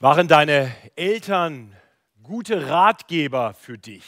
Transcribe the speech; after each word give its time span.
Waren 0.00 0.28
deine 0.28 0.74
Eltern 0.96 1.74
gute 2.22 2.68
Ratgeber 2.68 3.54
für 3.54 3.78
dich? 3.78 4.04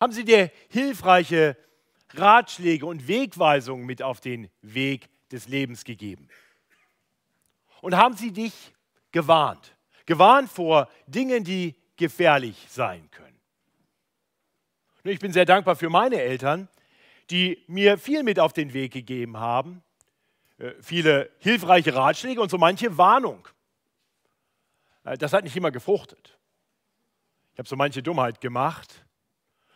Haben 0.00 0.12
sie 0.12 0.24
dir 0.24 0.50
hilfreiche 0.68 1.56
Ratschläge 2.14 2.86
und 2.86 3.08
Wegweisungen 3.08 3.84
mit 3.84 4.02
auf 4.02 4.20
den 4.20 4.48
Weg 4.60 5.08
des 5.30 5.48
Lebens 5.48 5.84
gegeben? 5.84 6.28
Und 7.80 7.96
haben 7.96 8.16
sie 8.16 8.32
dich 8.32 8.72
gewarnt? 9.10 9.76
Gewarnt 10.06 10.50
vor 10.50 10.88
Dingen, 11.06 11.44
die 11.44 11.74
gefährlich 11.96 12.66
sein 12.68 13.10
können. 13.10 13.38
Ich 15.04 15.18
bin 15.18 15.32
sehr 15.32 15.44
dankbar 15.44 15.74
für 15.74 15.90
meine 15.90 16.20
Eltern, 16.20 16.68
die 17.30 17.62
mir 17.66 17.98
viel 17.98 18.22
mit 18.22 18.38
auf 18.38 18.52
den 18.52 18.72
Weg 18.72 18.92
gegeben 18.92 19.36
haben. 19.36 19.82
Äh, 20.58 20.72
viele 20.80 21.30
hilfreiche 21.38 21.94
Ratschläge 21.94 22.40
und 22.40 22.50
so 22.50 22.58
manche 22.58 22.96
Warnung. 22.96 23.48
Äh, 25.04 25.18
das 25.18 25.32
hat 25.32 25.44
nicht 25.44 25.56
immer 25.56 25.70
gefruchtet. 25.70 26.38
Ich 27.52 27.58
habe 27.58 27.68
so 27.68 27.76
manche 27.76 28.02
Dummheit 28.02 28.40
gemacht. 28.40 29.04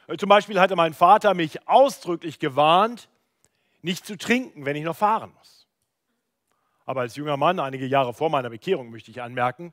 Äh, 0.06 0.16
zum 0.16 0.28
Beispiel 0.28 0.60
hatte 0.60 0.76
mein 0.76 0.94
Vater 0.94 1.34
mich 1.34 1.68
ausdrücklich 1.68 2.38
gewarnt, 2.38 3.08
nicht 3.82 4.06
zu 4.06 4.16
trinken, 4.16 4.64
wenn 4.64 4.76
ich 4.76 4.84
noch 4.84 4.96
fahren 4.96 5.32
muss. 5.36 5.66
Aber 6.84 7.00
als 7.00 7.16
junger 7.16 7.36
Mann, 7.36 7.58
einige 7.58 7.86
Jahre 7.86 8.14
vor 8.14 8.30
meiner 8.30 8.50
Bekehrung, 8.50 8.90
möchte 8.90 9.10
ich 9.10 9.20
anmerken, 9.20 9.72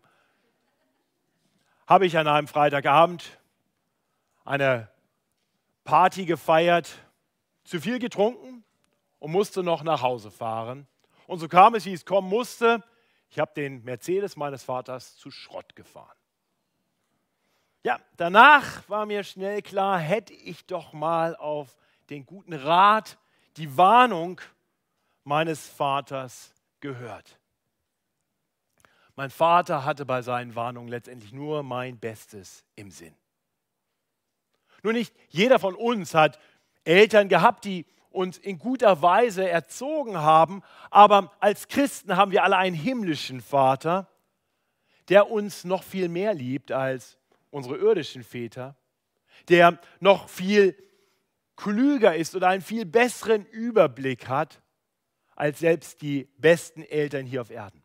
habe 1.86 2.06
ich 2.06 2.18
an 2.18 2.28
einem 2.28 2.48
Freitagabend 2.48 3.40
eine 4.46 4.90
Party 5.84 6.26
gefeiert, 6.26 6.92
zu 7.64 7.80
viel 7.80 8.00
getrunken 8.00 8.64
und 9.20 9.32
musste 9.32 9.64
noch 9.64 9.84
nach 9.84 10.02
Hause 10.02 10.32
fahren. 10.32 10.88
Und 11.28 11.40
so 11.40 11.48
kam 11.48 11.76
es, 11.76 11.86
wie 11.86 11.94
es 11.94 12.06
kommen 12.06 12.30
musste. 12.30 12.84
Ich 13.34 13.40
habe 13.40 13.52
den 13.56 13.84
Mercedes 13.84 14.36
meines 14.36 14.62
Vaters 14.62 15.18
zu 15.18 15.32
Schrott 15.32 15.76
gefahren. 15.76 16.16
Ja, 17.82 18.00
danach 18.16 18.88
war 18.88 19.08
mir 19.08 19.24
schnell 19.24 19.64
klar, 19.64 19.98
hätte 19.98 20.34
ich 20.34 20.68
doch 20.68 20.94
mal 20.94 21.36
auf 21.36 21.76
den 22.12 22.28
guten 22.28 22.54
Rat, 22.54 23.18
die 23.58 23.76
Warnung 23.76 24.40
meines 25.24 25.68
Vaters 25.68 26.54
gehört. 26.80 27.40
Mein 29.16 29.32
Vater 29.32 29.84
hatte 29.84 30.06
bei 30.06 30.22
seinen 30.22 30.54
Warnungen 30.54 30.90
letztendlich 30.90 31.34
nur 31.34 31.64
mein 31.64 31.98
Bestes 31.98 32.64
im 32.76 32.92
Sinn. 32.92 33.16
Nur 34.84 34.94
nicht 34.94 35.12
jeder 35.30 35.58
von 35.58 35.74
uns 35.74 36.14
hat 36.14 36.40
Eltern 36.84 37.30
gehabt, 37.30 37.66
die 37.66 37.88
uns 38.14 38.38
in 38.38 38.60
guter 38.60 39.02
Weise 39.02 39.50
erzogen 39.50 40.18
haben, 40.18 40.62
aber 40.90 41.32
als 41.40 41.68
Christen 41.68 42.16
haben 42.16 42.32
wir 42.32 42.44
alle 42.44 42.58
einen 42.58 42.76
himmlischen 42.76 43.42
Vater, 43.42 44.08
der 45.10 45.30
uns 45.30 45.64
noch 45.64 45.84
viel 45.84 46.10
mehr 46.10 46.34
liebt 46.34 46.72
als 46.72 47.18
unsere 47.50 47.78
irdischen 47.78 48.24
Väter, 48.24 48.76
der 49.50 49.80
noch 50.00 50.30
viel 50.30 50.78
klüger 51.56 52.16
ist 52.16 52.36
oder 52.36 52.48
einen 52.48 52.62
viel 52.62 52.86
besseren 52.86 53.46
Überblick 53.46 54.28
hat 54.28 54.62
als 55.36 55.60
selbst 55.60 56.02
die 56.02 56.30
besten 56.38 56.84
Eltern 56.84 57.26
hier 57.26 57.42
auf 57.42 57.50
Erden. 57.50 57.84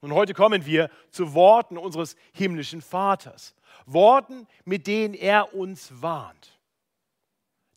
Und 0.00 0.12
heute 0.12 0.32
kommen 0.32 0.64
wir 0.64 0.90
zu 1.10 1.34
Worten 1.34 1.76
unseres 1.76 2.16
himmlischen 2.32 2.80
Vaters. 2.80 3.54
Worten, 3.84 4.46
mit 4.64 4.86
denen 4.86 5.14
er 5.14 5.54
uns 5.54 6.02
warnt, 6.02 6.59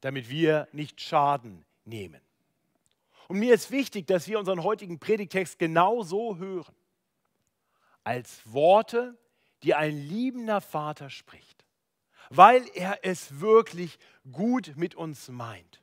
damit 0.03 0.29
wir 0.29 0.67
nicht 0.73 0.99
Schaden 0.99 1.63
nehmen. 1.85 2.19
Und 3.29 3.39
mir 3.39 3.53
ist 3.53 3.71
wichtig, 3.71 4.05
dass 4.05 4.27
wir 4.27 4.37
unseren 4.37 4.61
heutigen 4.61 4.99
Predigtext 4.99 5.57
genau 5.57 6.03
so 6.03 6.35
hören, 6.35 6.75
als 8.03 8.41
Worte, 8.51 9.17
die 9.63 9.75
ein 9.75 9.95
liebender 9.97 10.59
Vater 10.59 11.09
spricht, 11.09 11.63
weil 12.29 12.67
er 12.73 12.99
es 13.03 13.39
wirklich 13.39 13.97
gut 14.29 14.73
mit 14.75 14.93
uns 14.93 15.29
meint. 15.29 15.81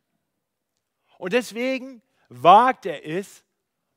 Und 1.17 1.33
deswegen 1.33 2.03
wagt 2.29 2.85
er 2.85 3.07
es, 3.07 3.43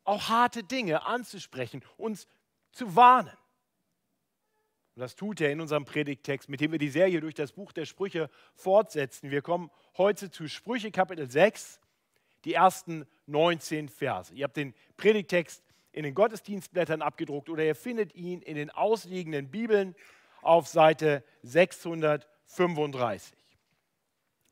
auch 0.05 0.29
harte 0.29 0.63
Dinge 0.63 1.05
anzusprechen, 1.05 1.83
uns 1.97 2.27
zu 2.71 2.95
warnen. 2.95 3.37
Und 4.95 4.99
das 4.99 5.15
tut 5.15 5.41
er 5.41 5.51
in 5.51 5.59
unserem 5.59 5.85
Predigtext, 5.85 6.49
mit 6.49 6.61
dem 6.61 6.71
wir 6.71 6.79
die 6.79 6.89
Serie 6.89 7.19
durch 7.19 7.33
das 7.33 7.51
Buch 7.51 7.71
der 7.71 7.85
Sprüche 7.85 8.29
fortsetzen. 8.53 9.31
Wir 9.31 9.41
kommen 9.41 9.71
heute 9.97 10.29
zu 10.29 10.47
Sprüche 10.47 10.91
Kapitel 10.91 11.29
6, 11.29 11.79
die 12.45 12.53
ersten 12.53 13.07
19 13.25 13.89
Verse. 13.89 14.33
Ihr 14.35 14.43
habt 14.43 14.57
den 14.57 14.75
Predigtext 14.97 15.63
in 15.91 16.03
den 16.03 16.13
Gottesdienstblättern 16.13 17.01
abgedruckt 17.01 17.49
oder 17.49 17.63
ihr 17.63 17.75
findet 17.75 18.13
ihn 18.13 18.41
in 18.41 18.55
den 18.55 18.69
ausliegenden 18.69 19.49
Bibeln 19.49 19.95
auf 20.41 20.67
Seite 20.67 21.23
635. 21.41 23.35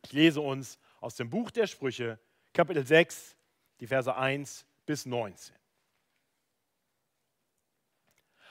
Ich 0.04 0.14
lese 0.14 0.42
uns 0.42 0.80
aus 1.00 1.16
dem 1.16 1.30
Buch 1.30 1.52
der 1.52 1.68
Sprüche, 1.68 2.20
Kapitel 2.54 2.86
6, 2.86 3.36
die 3.80 3.88
Verse 3.88 4.16
1 4.16 4.66
bis 4.86 5.06
19. 5.06 5.56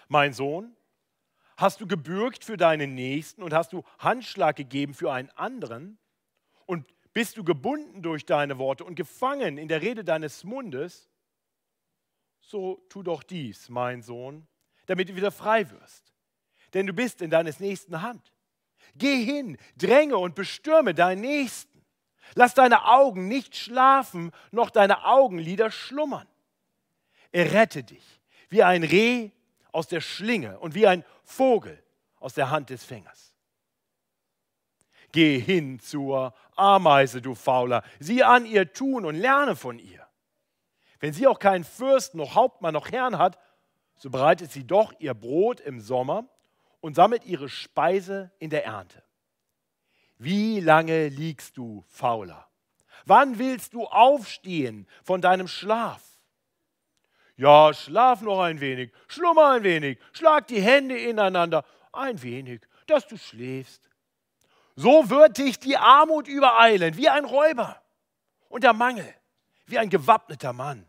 Mein 0.08 0.32
Sohn, 0.32 0.76
hast 1.60 1.80
du 1.80 1.86
gebürgt 1.86 2.44
für 2.44 2.56
deinen 2.56 2.94
Nächsten 2.94 3.42
und 3.42 3.52
hast 3.52 3.72
du 3.72 3.84
Handschlag 3.98 4.56
gegeben 4.56 4.94
für 4.94 5.12
einen 5.12 5.30
anderen? 5.30 5.98
Und 6.66 6.86
bist 7.12 7.36
du 7.36 7.44
gebunden 7.44 8.02
durch 8.02 8.24
deine 8.24 8.58
Worte 8.58 8.84
und 8.84 8.94
gefangen 8.94 9.58
in 9.58 9.68
der 9.68 9.82
Rede 9.82 10.04
deines 10.04 10.44
Mundes? 10.44 11.10
So 12.40 12.84
tu 12.88 13.02
doch 13.02 13.22
dies, 13.22 13.68
mein 13.68 14.02
Sohn, 14.02 14.46
damit 14.86 15.08
du 15.08 15.16
wieder 15.16 15.30
frei 15.30 15.70
wirst. 15.70 16.12
Denn 16.72 16.86
du 16.86 16.92
bist 16.92 17.20
in 17.20 17.30
deines 17.30 17.60
Nächsten 17.60 18.00
Hand. 18.00 18.32
Geh 18.94 19.22
hin, 19.22 19.58
dränge 19.76 20.16
und 20.16 20.34
bestürme 20.34 20.94
deinen 20.94 21.20
Nächsten. 21.20 21.84
Lass 22.34 22.54
deine 22.54 22.86
Augen 22.86 23.28
nicht 23.28 23.56
schlafen, 23.56 24.32
noch 24.50 24.70
deine 24.70 25.04
Augenlider 25.04 25.70
schlummern. 25.70 26.26
Errette 27.32 27.82
dich 27.82 28.20
wie 28.48 28.62
ein 28.62 28.82
Reh 28.82 29.30
aus 29.72 29.88
der 29.88 30.00
Schlinge 30.00 30.58
und 30.58 30.74
wie 30.74 30.86
ein 30.86 31.04
Vogel 31.30 31.82
aus 32.18 32.34
der 32.34 32.50
Hand 32.50 32.70
des 32.70 32.84
Fängers. 32.84 33.34
Geh 35.12 35.38
hin 35.38 35.80
zur 35.80 36.34
Ameise, 36.56 37.22
du 37.22 37.34
Fauler, 37.34 37.82
sieh 37.98 38.22
an 38.22 38.46
ihr 38.46 38.72
Tun 38.72 39.04
und 39.04 39.14
lerne 39.14 39.56
von 39.56 39.78
ihr. 39.78 40.06
Wenn 40.98 41.12
sie 41.12 41.26
auch 41.26 41.38
keinen 41.38 41.64
Fürsten, 41.64 42.18
noch 42.18 42.34
Hauptmann, 42.34 42.74
noch 42.74 42.90
Herrn 42.90 43.18
hat, 43.18 43.38
so 43.96 44.10
bereitet 44.10 44.50
sie 44.50 44.66
doch 44.66 44.92
ihr 44.98 45.14
Brot 45.14 45.60
im 45.60 45.80
Sommer 45.80 46.28
und 46.80 46.94
sammelt 46.94 47.24
ihre 47.24 47.48
Speise 47.48 48.32
in 48.38 48.50
der 48.50 48.64
Ernte. 48.64 49.02
Wie 50.18 50.60
lange 50.60 51.08
liegst 51.08 51.56
du, 51.56 51.84
Fauler? 51.88 52.48
Wann 53.06 53.38
willst 53.38 53.72
du 53.72 53.86
aufstehen 53.86 54.86
von 55.02 55.20
deinem 55.20 55.48
Schlaf? 55.48 56.09
Ja, 57.40 57.72
schlaf 57.72 58.20
noch 58.20 58.42
ein 58.42 58.60
wenig, 58.60 58.92
schlummer 59.08 59.52
ein 59.52 59.62
wenig, 59.62 59.98
schlag 60.12 60.46
die 60.48 60.60
Hände 60.60 60.98
ineinander, 60.98 61.64
ein 61.90 62.22
wenig, 62.22 62.60
dass 62.86 63.08
du 63.08 63.16
schläfst. 63.16 63.80
So 64.76 65.08
wird 65.08 65.38
dich 65.38 65.58
die 65.58 65.78
Armut 65.78 66.28
übereilen, 66.28 66.98
wie 66.98 67.08
ein 67.08 67.24
Räuber, 67.24 67.80
und 68.50 68.62
der 68.62 68.74
Mangel, 68.74 69.10
wie 69.64 69.78
ein 69.78 69.88
gewappneter 69.88 70.52
Mann. 70.52 70.86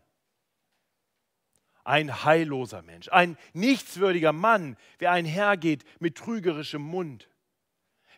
Ein 1.84 2.22
heilloser 2.22 2.82
Mensch, 2.82 3.08
ein 3.08 3.38
nichtswürdiger 3.54 4.34
Mann, 4.34 4.76
wer 4.98 5.10
einhergeht 5.12 5.84
mit 6.00 6.18
trügerischem 6.18 6.82
Mund. 6.82 7.30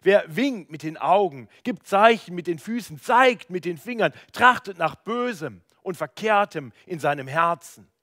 Wer 0.02 0.24
winkt 0.34 0.72
mit 0.72 0.82
den 0.82 0.96
Augen, 0.96 1.48
gibt 1.62 1.86
Zeichen 1.86 2.34
mit 2.34 2.48
den 2.48 2.58
Füßen, 2.58 3.00
zeigt 3.00 3.50
mit 3.50 3.64
den 3.64 3.78
Fingern, 3.78 4.12
trachtet 4.32 4.76
nach 4.76 4.96
Bösem 4.96 5.62
und 5.82 5.96
Verkehrtem 5.96 6.72
in 6.84 6.98
seinem 6.98 7.28
Herzen 7.28 7.93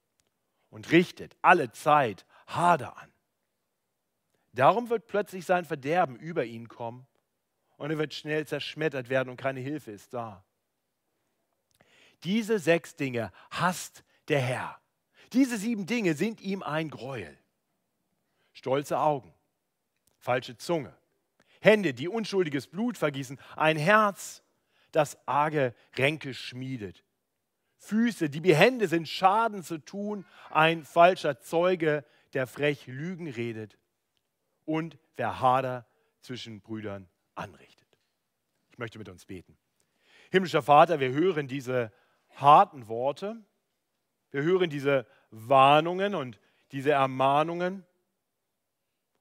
und 0.71 0.91
richtet 0.91 1.37
alle 1.43 1.71
Zeit 1.71 2.25
Hader 2.47 2.97
an. 2.97 3.11
Darum 4.53 4.89
wird 4.89 5.05
plötzlich 5.05 5.45
sein 5.45 5.63
Verderben 5.63 6.15
über 6.15 6.43
ihn 6.43 6.67
kommen 6.67 7.05
und 7.77 7.91
er 7.91 7.97
wird 7.97 8.13
schnell 8.13 8.47
zerschmettert 8.47 9.09
werden 9.09 9.29
und 9.29 9.37
keine 9.37 9.59
Hilfe 9.59 9.91
ist 9.91 10.13
da. 10.13 10.43
Diese 12.23 12.59
sechs 12.59 12.95
Dinge 12.95 13.31
hasst 13.51 14.03
der 14.27 14.41
Herr. 14.41 14.79
Diese 15.33 15.57
sieben 15.57 15.85
Dinge 15.85 16.15
sind 16.15 16.41
ihm 16.41 16.63
ein 16.63 16.89
Gräuel. 16.89 17.37
Stolze 18.53 18.99
Augen, 18.99 19.33
falsche 20.19 20.57
Zunge, 20.57 20.95
Hände, 21.61 21.93
die 21.93 22.09
unschuldiges 22.09 22.67
Blut 22.67 22.97
vergießen, 22.97 23.39
ein 23.55 23.77
Herz, 23.77 24.43
das 24.91 25.17
arge 25.25 25.73
Ränke 25.95 26.33
schmiedet, 26.33 27.03
Füße, 27.81 28.29
die 28.29 28.41
behende 28.41 28.87
sind, 28.87 29.09
Schaden 29.09 29.63
zu 29.63 29.79
tun, 29.79 30.23
ein 30.51 30.85
falscher 30.85 31.39
Zeuge, 31.39 32.05
der 32.33 32.45
frech 32.45 32.85
Lügen 32.85 33.27
redet 33.27 33.77
und 34.65 34.99
wer 35.15 35.41
Hader 35.41 35.87
zwischen 36.21 36.61
Brüdern 36.61 37.09
anrichtet. 37.33 37.87
Ich 38.69 38.77
möchte 38.77 38.99
mit 38.99 39.09
uns 39.09 39.25
beten. 39.25 39.57
Himmlischer 40.29 40.61
Vater, 40.61 40.99
wir 40.99 41.11
hören 41.11 41.47
diese 41.47 41.91
harten 42.35 42.87
Worte, 42.87 43.43
wir 44.29 44.43
hören 44.43 44.69
diese 44.69 45.07
Warnungen 45.31 46.13
und 46.13 46.39
diese 46.71 46.91
Ermahnungen 46.91 47.83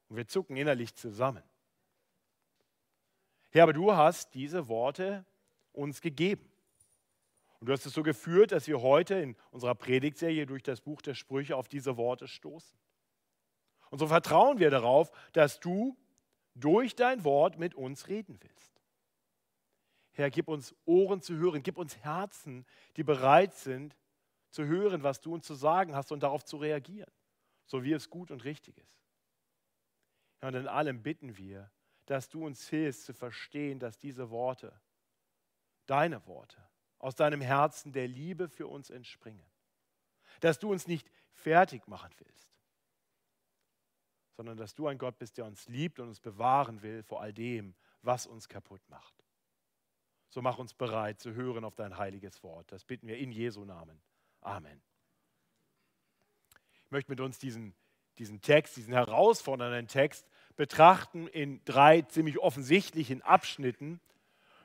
und 0.08 0.16
wir 0.16 0.28
zucken 0.28 0.56
innerlich 0.56 0.94
zusammen. 0.94 1.42
Herr, 3.52 3.62
aber 3.62 3.72
du 3.72 3.92
hast 3.96 4.34
diese 4.34 4.68
Worte 4.68 5.24
uns 5.72 6.02
gegeben. 6.02 6.46
Und 7.60 7.68
du 7.68 7.72
hast 7.72 7.84
es 7.84 7.92
so 7.92 8.02
geführt, 8.02 8.52
dass 8.52 8.66
wir 8.66 8.80
heute 8.80 9.14
in 9.16 9.36
unserer 9.50 9.74
Predigtserie 9.74 10.46
durch 10.46 10.62
das 10.62 10.80
Buch 10.80 11.02
der 11.02 11.14
Sprüche 11.14 11.56
auf 11.56 11.68
diese 11.68 11.96
Worte 11.98 12.26
stoßen. 12.26 12.78
Und 13.90 13.98
so 13.98 14.06
vertrauen 14.06 14.58
wir 14.58 14.70
darauf, 14.70 15.10
dass 15.32 15.60
du 15.60 15.96
durch 16.54 16.96
dein 16.96 17.22
Wort 17.24 17.58
mit 17.58 17.74
uns 17.74 18.08
reden 18.08 18.38
willst. 18.40 18.82
Herr, 20.12 20.30
gib 20.30 20.48
uns 20.48 20.74
Ohren 20.86 21.20
zu 21.20 21.36
hören, 21.36 21.62
gib 21.62 21.76
uns 21.76 21.98
Herzen, 21.98 22.66
die 22.96 23.04
bereit 23.04 23.54
sind 23.54 23.96
zu 24.50 24.64
hören, 24.64 25.02
was 25.02 25.20
du 25.20 25.34
uns 25.34 25.46
zu 25.46 25.54
sagen 25.54 25.94
hast 25.94 26.12
und 26.12 26.22
darauf 26.22 26.44
zu 26.44 26.56
reagieren, 26.56 27.10
so 27.66 27.84
wie 27.84 27.92
es 27.92 28.10
gut 28.10 28.30
und 28.30 28.44
richtig 28.44 28.78
ist. 28.78 29.00
Ja, 30.40 30.48
und 30.48 30.54
in 30.54 30.66
allem 30.66 31.02
bitten 31.02 31.36
wir, 31.36 31.70
dass 32.06 32.28
du 32.28 32.44
uns 32.44 32.68
hilfst 32.68 33.04
zu 33.04 33.12
verstehen, 33.12 33.78
dass 33.78 33.98
diese 33.98 34.30
Worte, 34.30 34.72
deine 35.86 36.26
Worte, 36.26 36.60
aus 37.00 37.16
deinem 37.16 37.40
Herzen 37.40 37.92
der 37.92 38.06
Liebe 38.06 38.48
für 38.48 38.68
uns 38.68 38.90
entspringen. 38.90 39.44
Dass 40.38 40.58
du 40.58 40.70
uns 40.70 40.86
nicht 40.86 41.10
fertig 41.32 41.88
machen 41.88 42.12
willst, 42.18 42.48
sondern 44.36 44.56
dass 44.56 44.74
du 44.74 44.86
ein 44.86 44.98
Gott 44.98 45.18
bist, 45.18 45.36
der 45.36 45.44
uns 45.44 45.68
liebt 45.68 45.98
und 45.98 46.08
uns 46.08 46.20
bewahren 46.20 46.82
will 46.82 47.02
vor 47.02 47.20
all 47.20 47.32
dem, 47.32 47.74
was 48.02 48.26
uns 48.26 48.48
kaputt 48.48 48.80
macht. 48.88 49.14
So 50.28 50.40
mach 50.40 50.58
uns 50.58 50.72
bereit 50.72 51.20
zu 51.20 51.34
hören 51.34 51.64
auf 51.64 51.74
dein 51.74 51.98
heiliges 51.98 52.42
Wort. 52.42 52.70
Das 52.70 52.84
bitten 52.84 53.08
wir 53.08 53.18
in 53.18 53.32
Jesu 53.32 53.64
Namen. 53.64 54.00
Amen. 54.40 54.80
Ich 56.84 56.90
möchte 56.90 57.10
mit 57.10 57.20
uns 57.20 57.38
diesen, 57.38 57.74
diesen 58.18 58.40
Text, 58.40 58.76
diesen 58.76 58.92
herausfordernden 58.92 59.88
Text 59.88 60.26
betrachten 60.56 61.26
in 61.26 61.64
drei 61.64 62.02
ziemlich 62.02 62.38
offensichtlichen 62.38 63.22
Abschnitten. 63.22 64.00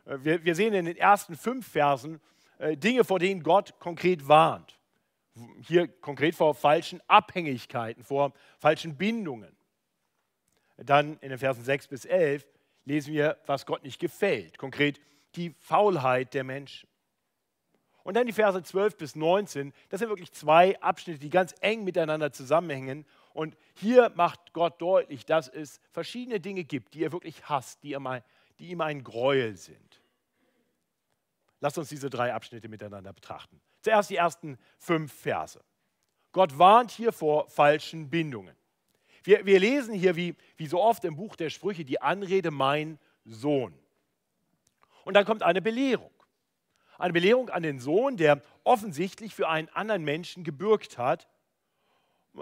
Äh, 0.05 0.17
wir, 0.21 0.43
wir 0.43 0.55
sehen 0.55 0.73
in 0.73 0.85
den 0.85 0.97
ersten 0.97 1.35
fünf 1.35 1.67
Versen 1.67 2.21
äh, 2.57 2.77
Dinge, 2.77 3.03
vor 3.03 3.19
denen 3.19 3.43
Gott 3.43 3.79
konkret 3.79 4.27
warnt. 4.27 4.79
Hier 5.61 5.87
konkret 5.87 6.35
vor 6.35 6.55
falschen 6.55 7.01
Abhängigkeiten, 7.07 8.03
vor 8.03 8.33
falschen 8.57 8.95
Bindungen. 8.95 9.55
Dann 10.77 11.17
in 11.19 11.29
den 11.29 11.39
Versen 11.39 11.63
6 11.63 11.87
bis 11.87 12.05
11 12.05 12.45
lesen 12.85 13.13
wir, 13.13 13.37
was 13.45 13.65
Gott 13.65 13.83
nicht 13.83 13.99
gefällt. 13.99 14.57
Konkret 14.57 15.01
die 15.35 15.53
Faulheit 15.59 16.33
der 16.33 16.43
Menschen. 16.43 16.87
Und 18.03 18.13
dann 18.13 18.27
die 18.27 18.33
Verse 18.33 18.61
12 18.61 18.97
bis 18.97 19.15
19, 19.15 19.73
das 19.89 19.99
sind 19.99 20.09
wirklich 20.09 20.31
zwei 20.31 20.79
Abschnitte, 20.79 21.17
die 21.17 21.31
ganz 21.31 21.55
eng 21.61 21.83
miteinander 21.83 22.31
zusammenhängen. 22.31 23.03
Und 23.33 23.57
hier 23.73 24.11
macht 24.15 24.53
Gott 24.53 24.79
deutlich, 24.79 25.25
dass 25.25 25.47
es 25.47 25.81
verschiedene 25.91 26.39
Dinge 26.39 26.63
gibt, 26.65 26.93
die 26.93 27.03
er 27.03 27.11
wirklich 27.11 27.49
hasst, 27.49 27.81
die 27.81 27.93
ihm 27.93 28.05
ein, 28.05 28.21
die 28.59 28.69
ihm 28.69 28.81
ein 28.81 29.03
Gräuel 29.03 29.55
sind. 29.57 30.01
Lasst 31.59 31.77
uns 31.77 31.89
diese 31.89 32.09
drei 32.09 32.33
Abschnitte 32.33 32.67
miteinander 32.69 33.13
betrachten. 33.13 33.59
Zuerst 33.81 34.09
die 34.09 34.17
ersten 34.17 34.57
fünf 34.77 35.13
Verse. 35.13 35.63
Gott 36.31 36.57
warnt 36.59 36.91
hier 36.91 37.11
vor 37.11 37.49
falschen 37.49 38.09
Bindungen. 38.09 38.55
Wir, 39.23 39.45
wir 39.45 39.59
lesen 39.59 39.93
hier, 39.95 40.15
wie, 40.15 40.35
wie 40.57 40.67
so 40.67 40.81
oft 40.81 41.03
im 41.05 41.15
Buch 41.15 41.35
der 41.35 41.49
Sprüche, 41.49 41.85
die 41.85 42.01
Anrede 42.01 42.51
mein 42.51 42.99
Sohn. 43.23 43.73
Und 45.03 45.15
dann 45.15 45.25
kommt 45.25 45.43
eine 45.43 45.61
Belehrung. 45.61 46.11
Eine 46.97 47.13
Belehrung 47.13 47.49
an 47.49 47.63
den 47.63 47.79
Sohn, 47.79 48.17
der 48.17 48.41
offensichtlich 48.63 49.33
für 49.33 49.49
einen 49.49 49.69
anderen 49.69 50.03
Menschen 50.03 50.43
gebürgt 50.43 50.97
hat. 50.97 51.27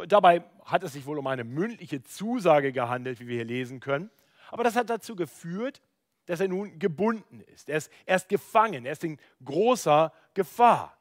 Dabei 0.07 0.43
hat 0.65 0.83
es 0.83 0.93
sich 0.93 1.05
wohl 1.05 1.17
um 1.17 1.27
eine 1.27 1.43
mündliche 1.43 2.03
Zusage 2.03 2.71
gehandelt, 2.71 3.19
wie 3.19 3.27
wir 3.27 3.35
hier 3.35 3.45
lesen 3.45 3.79
können. 3.79 4.09
Aber 4.49 4.63
das 4.63 4.75
hat 4.75 4.89
dazu 4.89 5.15
geführt, 5.15 5.81
dass 6.25 6.39
er 6.39 6.47
nun 6.47 6.79
gebunden 6.79 7.41
ist. 7.41 7.69
Er 7.69 7.77
ist, 7.77 7.91
er 8.05 8.15
ist 8.15 8.29
gefangen, 8.29 8.85
er 8.85 8.93
ist 8.93 9.03
in 9.03 9.19
großer 9.43 10.13
Gefahr. 10.33 10.97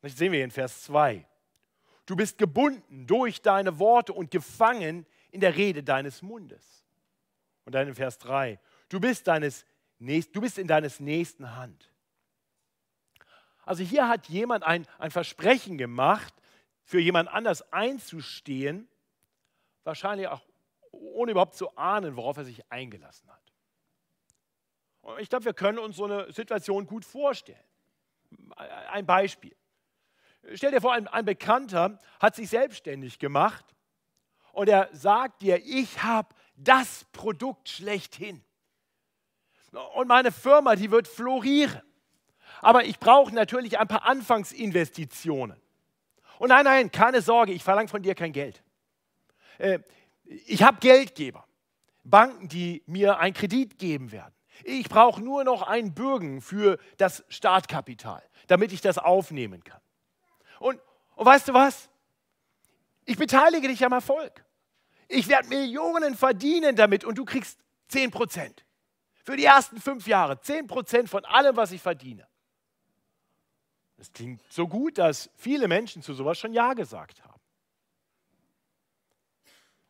Das 0.00 0.16
sehen 0.16 0.32
wir 0.32 0.42
in 0.42 0.50
Vers 0.50 0.82
2. 0.84 1.26
Du 2.06 2.16
bist 2.16 2.38
gebunden 2.38 3.06
durch 3.06 3.42
deine 3.42 3.78
Worte 3.78 4.12
und 4.12 4.30
gefangen 4.30 5.06
in 5.30 5.40
der 5.40 5.56
Rede 5.56 5.82
deines 5.82 6.22
Mundes. 6.22 6.84
Und 7.64 7.74
dann 7.74 7.88
in 7.88 7.94
Vers 7.94 8.18
3. 8.18 8.58
Du 8.88 9.00
bist, 9.00 9.26
deines, 9.28 9.64
du 9.98 10.40
bist 10.40 10.58
in 10.58 10.66
deines 10.66 11.00
Nächsten 11.00 11.54
Hand. 11.54 11.92
Also 13.64 13.84
hier 13.84 14.08
hat 14.08 14.28
jemand 14.28 14.64
ein, 14.64 14.86
ein 14.98 15.10
Versprechen 15.10 15.78
gemacht, 15.78 16.34
für 16.82 16.98
jemand 17.00 17.28
anders 17.28 17.72
einzustehen, 17.72 18.88
wahrscheinlich 19.84 20.26
auch 20.28 20.42
ohne 20.90 21.30
überhaupt 21.32 21.54
zu 21.54 21.76
ahnen, 21.76 22.16
worauf 22.16 22.36
er 22.36 22.44
sich 22.44 22.70
eingelassen 22.70 23.30
hat. 23.30 23.41
Und 25.02 25.20
ich 25.20 25.28
glaube, 25.28 25.44
wir 25.44 25.54
können 25.54 25.78
uns 25.78 25.96
so 25.96 26.04
eine 26.04 26.32
Situation 26.32 26.86
gut 26.86 27.04
vorstellen. 27.04 27.58
Ein 28.56 29.04
Beispiel. 29.04 29.54
Stell 30.54 30.70
dir 30.70 30.80
vor, 30.80 30.92
ein, 30.92 31.06
ein 31.08 31.24
Bekannter 31.24 31.98
hat 32.20 32.34
sich 32.34 32.48
selbstständig 32.48 33.18
gemacht 33.18 33.64
und 34.52 34.68
er 34.68 34.88
sagt 34.92 35.42
dir, 35.42 35.58
ich 35.64 36.02
habe 36.02 36.34
das 36.56 37.04
Produkt 37.12 37.68
schlechthin. 37.68 38.42
Und 39.94 40.08
meine 40.08 40.32
Firma, 40.32 40.76
die 40.76 40.90
wird 40.90 41.08
florieren. 41.08 41.82
Aber 42.60 42.84
ich 42.84 42.98
brauche 42.98 43.34
natürlich 43.34 43.78
ein 43.78 43.88
paar 43.88 44.04
Anfangsinvestitionen. 44.04 45.60
Und 46.38 46.48
nein, 46.48 46.64
nein, 46.64 46.90
keine 46.90 47.22
Sorge, 47.22 47.52
ich 47.52 47.62
verlange 47.62 47.88
von 47.88 48.02
dir 48.02 48.14
kein 48.14 48.32
Geld. 48.32 48.62
Äh, 49.58 49.80
ich 50.24 50.62
habe 50.62 50.78
Geldgeber, 50.78 51.46
Banken, 52.04 52.48
die 52.48 52.82
mir 52.86 53.18
einen 53.18 53.34
Kredit 53.34 53.78
geben 53.78 54.12
werden. 54.12 54.34
Ich 54.64 54.88
brauche 54.88 55.20
nur 55.20 55.44
noch 55.44 55.62
einen 55.62 55.94
Bürgen 55.94 56.40
für 56.40 56.78
das 56.96 57.24
Startkapital, 57.28 58.22
damit 58.46 58.72
ich 58.72 58.80
das 58.80 58.98
aufnehmen 58.98 59.62
kann. 59.64 59.80
Und, 60.58 60.80
und 61.16 61.26
weißt 61.26 61.48
du 61.48 61.54
was? 61.54 61.88
Ich 63.04 63.16
beteilige 63.16 63.68
dich 63.68 63.84
am 63.84 63.92
Erfolg. 63.92 64.44
Ich 65.08 65.28
werde 65.28 65.48
Millionen 65.48 66.16
verdienen 66.16 66.76
damit 66.76 67.04
und 67.04 67.18
du 67.18 67.24
kriegst 67.24 67.58
10 67.88 68.10
Prozent. 68.10 68.64
Für 69.24 69.36
die 69.36 69.44
ersten 69.44 69.80
fünf 69.80 70.06
Jahre 70.06 70.40
10 70.40 70.66
Prozent 70.66 71.08
von 71.08 71.24
allem, 71.24 71.56
was 71.56 71.72
ich 71.72 71.82
verdiene. 71.82 72.26
Das 73.96 74.12
klingt 74.12 74.42
so 74.50 74.66
gut, 74.66 74.98
dass 74.98 75.30
viele 75.36 75.68
Menschen 75.68 76.02
zu 76.02 76.14
sowas 76.14 76.38
schon 76.38 76.52
Ja 76.52 76.74
gesagt 76.74 77.22
haben. 77.22 77.40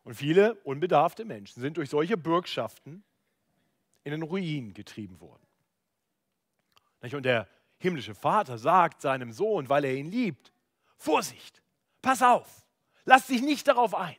Und 0.03 0.15
viele 0.15 0.55
unbedarfte 0.63 1.25
Menschen 1.25 1.61
sind 1.61 1.77
durch 1.77 1.89
solche 1.89 2.17
Bürgschaften 2.17 3.03
in 4.03 4.11
den 4.11 4.21
Ruin 4.21 4.73
getrieben 4.73 5.19
worden. 5.19 5.45
Und 7.01 7.23
der 7.23 7.47
himmlische 7.77 8.15
Vater 8.15 8.57
sagt 8.57 9.01
seinem 9.01 9.33
Sohn, 9.33 9.67
weil 9.69 9.85
er 9.85 9.93
ihn 9.93 10.09
liebt, 10.09 10.53
Vorsicht, 10.97 11.61
pass 12.01 12.21
auf, 12.21 12.65
lass 13.03 13.27
dich 13.27 13.41
nicht 13.41 13.67
darauf 13.67 13.93
ein. 13.93 14.15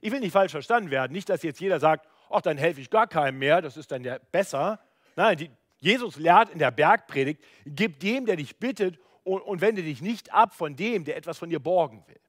Ich 0.00 0.12
will 0.12 0.20
nicht 0.20 0.32
falsch 0.32 0.52
verstanden 0.52 0.90
werden, 0.90 1.12
nicht, 1.12 1.28
dass 1.28 1.42
jetzt 1.42 1.60
jeder 1.60 1.80
sagt, 1.80 2.06
ach, 2.30 2.42
dann 2.42 2.58
helfe 2.58 2.80
ich 2.80 2.90
gar 2.90 3.06
keinem 3.06 3.38
mehr, 3.38 3.60
das 3.60 3.76
ist 3.76 3.90
dann 3.90 4.04
ja 4.04 4.18
besser. 4.30 4.78
Nein, 5.16 5.36
die, 5.36 5.50
Jesus 5.78 6.16
lehrt 6.16 6.50
in 6.50 6.58
der 6.58 6.70
Bergpredigt, 6.70 7.42
gib 7.64 7.98
dem, 8.00 8.26
der 8.26 8.36
dich 8.36 8.58
bittet 8.58 8.98
und, 9.24 9.40
und 9.40 9.60
wende 9.60 9.82
dich 9.82 10.00
nicht 10.00 10.32
ab 10.32 10.54
von 10.54 10.76
dem, 10.76 11.04
der 11.04 11.16
etwas 11.16 11.38
von 11.38 11.50
dir 11.50 11.58
borgen 11.58 12.04
will. 12.06 12.20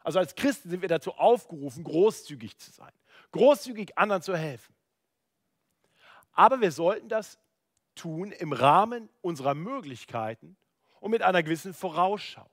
Also 0.00 0.18
als 0.18 0.34
Christen 0.34 0.70
sind 0.70 0.82
wir 0.82 0.88
dazu 0.88 1.14
aufgerufen, 1.14 1.82
großzügig 1.82 2.58
zu 2.58 2.70
sein, 2.70 2.92
großzügig 3.32 3.96
anderen 3.98 4.22
zu 4.22 4.36
helfen. 4.36 4.74
Aber 6.34 6.60
wir 6.60 6.72
sollten 6.72 7.08
das 7.08 7.38
tun 7.94 8.32
im 8.32 8.52
Rahmen 8.52 9.08
unserer 9.22 9.54
Möglichkeiten 9.54 10.56
und 11.00 11.10
mit 11.10 11.22
einer 11.22 11.42
gewissen 11.42 11.74
Vorausschau. 11.74 12.48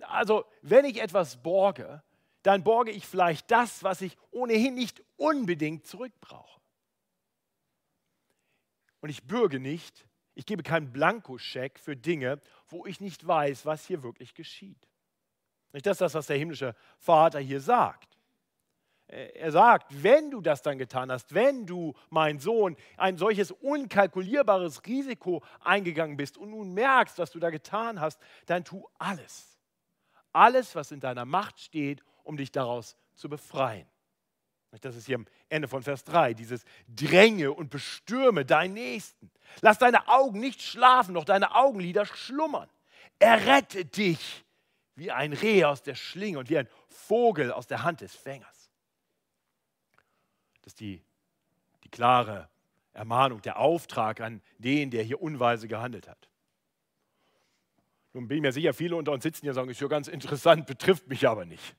Also 0.00 0.44
wenn 0.62 0.84
ich 0.84 1.00
etwas 1.00 1.42
borge, 1.42 2.02
dann 2.42 2.64
borge 2.64 2.90
ich 2.90 3.06
vielleicht 3.06 3.50
das, 3.50 3.82
was 3.82 4.00
ich 4.00 4.16
ohnehin 4.30 4.74
nicht 4.74 5.02
unbedingt 5.16 5.86
zurückbrauche. 5.86 6.60
Und 9.00 9.10
ich 9.10 9.24
bürge 9.24 9.60
nicht, 9.60 10.08
ich 10.34 10.46
gebe 10.46 10.62
keinen 10.62 10.92
Blankoscheck 10.92 11.78
für 11.78 11.96
Dinge, 11.96 12.40
wo 12.68 12.86
ich 12.86 13.00
nicht 13.00 13.26
weiß, 13.26 13.66
was 13.66 13.86
hier 13.86 14.02
wirklich 14.02 14.34
geschieht. 14.34 14.88
Nicht 15.72 15.86
das 15.86 15.98
das, 15.98 16.14
was 16.14 16.26
der 16.26 16.38
himmlische 16.38 16.74
Vater 16.98 17.38
hier 17.38 17.60
sagt. 17.60 18.13
Er 19.06 19.52
sagt, 19.52 20.02
wenn 20.02 20.30
du 20.30 20.40
das 20.40 20.62
dann 20.62 20.78
getan 20.78 21.12
hast, 21.12 21.34
wenn 21.34 21.66
du, 21.66 21.94
mein 22.08 22.38
Sohn, 22.38 22.76
ein 22.96 23.18
solches 23.18 23.50
unkalkulierbares 23.50 24.84
Risiko 24.86 25.42
eingegangen 25.60 26.16
bist 26.16 26.38
und 26.38 26.50
nun 26.50 26.72
merkst, 26.72 27.18
was 27.18 27.30
du 27.30 27.38
da 27.38 27.50
getan 27.50 28.00
hast, 28.00 28.20
dann 28.46 28.64
tu 28.64 28.86
alles. 28.98 29.58
Alles, 30.32 30.74
was 30.74 30.90
in 30.90 31.00
deiner 31.00 31.26
Macht 31.26 31.60
steht, 31.60 32.02
um 32.22 32.36
dich 32.36 32.50
daraus 32.50 32.96
zu 33.14 33.28
befreien. 33.28 33.86
Das 34.80 34.96
ist 34.96 35.06
hier 35.06 35.16
am 35.16 35.26
Ende 35.48 35.68
von 35.68 35.82
Vers 35.82 36.02
3, 36.04 36.34
dieses 36.34 36.64
Dränge 36.88 37.52
und 37.52 37.70
bestürme 37.70 38.44
deinen 38.44 38.74
Nächsten. 38.74 39.30
Lass 39.60 39.78
deine 39.78 40.08
Augen 40.08 40.40
nicht 40.40 40.62
schlafen, 40.62 41.14
noch 41.14 41.24
deine 41.24 41.54
Augenlider 41.54 42.06
schlummern. 42.06 42.68
Errette 43.20 43.84
dich 43.84 44.44
wie 44.96 45.12
ein 45.12 45.32
Reh 45.32 45.64
aus 45.64 45.82
der 45.82 45.94
Schlinge 45.94 46.38
und 46.38 46.50
wie 46.50 46.58
ein 46.58 46.68
Vogel 46.88 47.52
aus 47.52 47.66
der 47.66 47.82
Hand 47.82 48.00
des 48.00 48.14
Fängers. 48.14 48.53
Das 50.64 50.72
ist 50.72 50.80
die, 50.80 51.02
die 51.84 51.90
klare 51.90 52.48
Ermahnung, 52.94 53.42
der 53.42 53.58
Auftrag 53.58 54.22
an 54.22 54.40
den, 54.56 54.90
der 54.90 55.02
hier 55.02 55.20
unweise 55.20 55.68
gehandelt 55.68 56.08
hat. 56.08 56.30
Nun 58.14 58.28
bin 58.28 58.38
ich 58.38 58.42
mir 58.42 58.52
sicher, 58.52 58.72
viele 58.72 58.96
unter 58.96 59.12
uns 59.12 59.24
sitzen 59.24 59.42
hier 59.42 59.50
und 59.50 59.56
sagen, 59.56 59.68
ist 59.68 59.80
ja 59.80 59.88
ganz 59.88 60.08
interessant, 60.08 60.66
betrifft 60.66 61.06
mich 61.06 61.28
aber 61.28 61.44
nicht. 61.44 61.76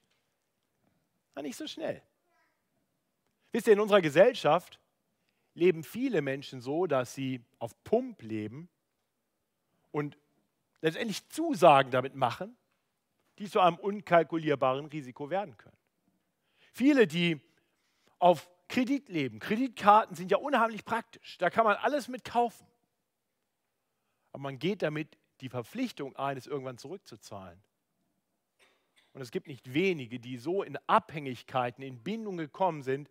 Na, 1.33 1.41
nicht 1.41 1.55
so 1.55 1.65
schnell. 1.65 2.03
Wisst 3.51 3.65
ihr, 3.65 3.73
in 3.73 3.79
unserer 3.79 4.01
Gesellschaft 4.01 4.79
leben 5.55 5.83
viele 5.83 6.21
Menschen 6.21 6.61
so, 6.61 6.85
dass 6.85 7.15
sie 7.15 7.43
auf 7.57 7.71
Pump 7.83 8.21
leben 8.21 8.69
und 9.91 10.15
letztendlich 10.81 11.27
Zusagen 11.29 11.89
damit 11.89 12.13
machen, 12.13 12.55
die 13.39 13.49
zu 13.49 13.61
einem 13.61 13.77
unkalkulierbaren 13.77 14.85
Risiko 14.85 15.31
werden 15.31 15.57
können. 15.57 15.77
Viele, 16.71 17.07
die 17.07 17.41
auf 18.19 18.47
Kredit 18.67 19.09
leben. 19.09 19.39
Kreditkarten 19.39 20.15
sind 20.15 20.31
ja 20.31 20.37
unheimlich 20.37 20.85
praktisch. 20.85 21.37
Da 21.37 21.49
kann 21.49 21.65
man 21.65 21.77
alles 21.77 22.07
mit 22.07 22.23
kaufen. 22.23 22.67
Aber 24.31 24.43
man 24.43 24.59
geht 24.59 24.81
damit 24.81 25.17
die 25.41 25.49
Verpflichtung 25.49 26.15
ein, 26.15 26.37
es 26.37 26.47
irgendwann 26.47 26.77
zurückzuzahlen. 26.77 27.61
Und 29.13 29.21
es 29.21 29.31
gibt 29.31 29.47
nicht 29.47 29.73
wenige, 29.73 30.19
die 30.19 30.37
so 30.37 30.61
in 30.63 30.77
Abhängigkeiten, 30.87 31.83
in 31.83 32.03
Bindungen 32.03 32.37
gekommen 32.37 32.83
sind, 32.83 33.09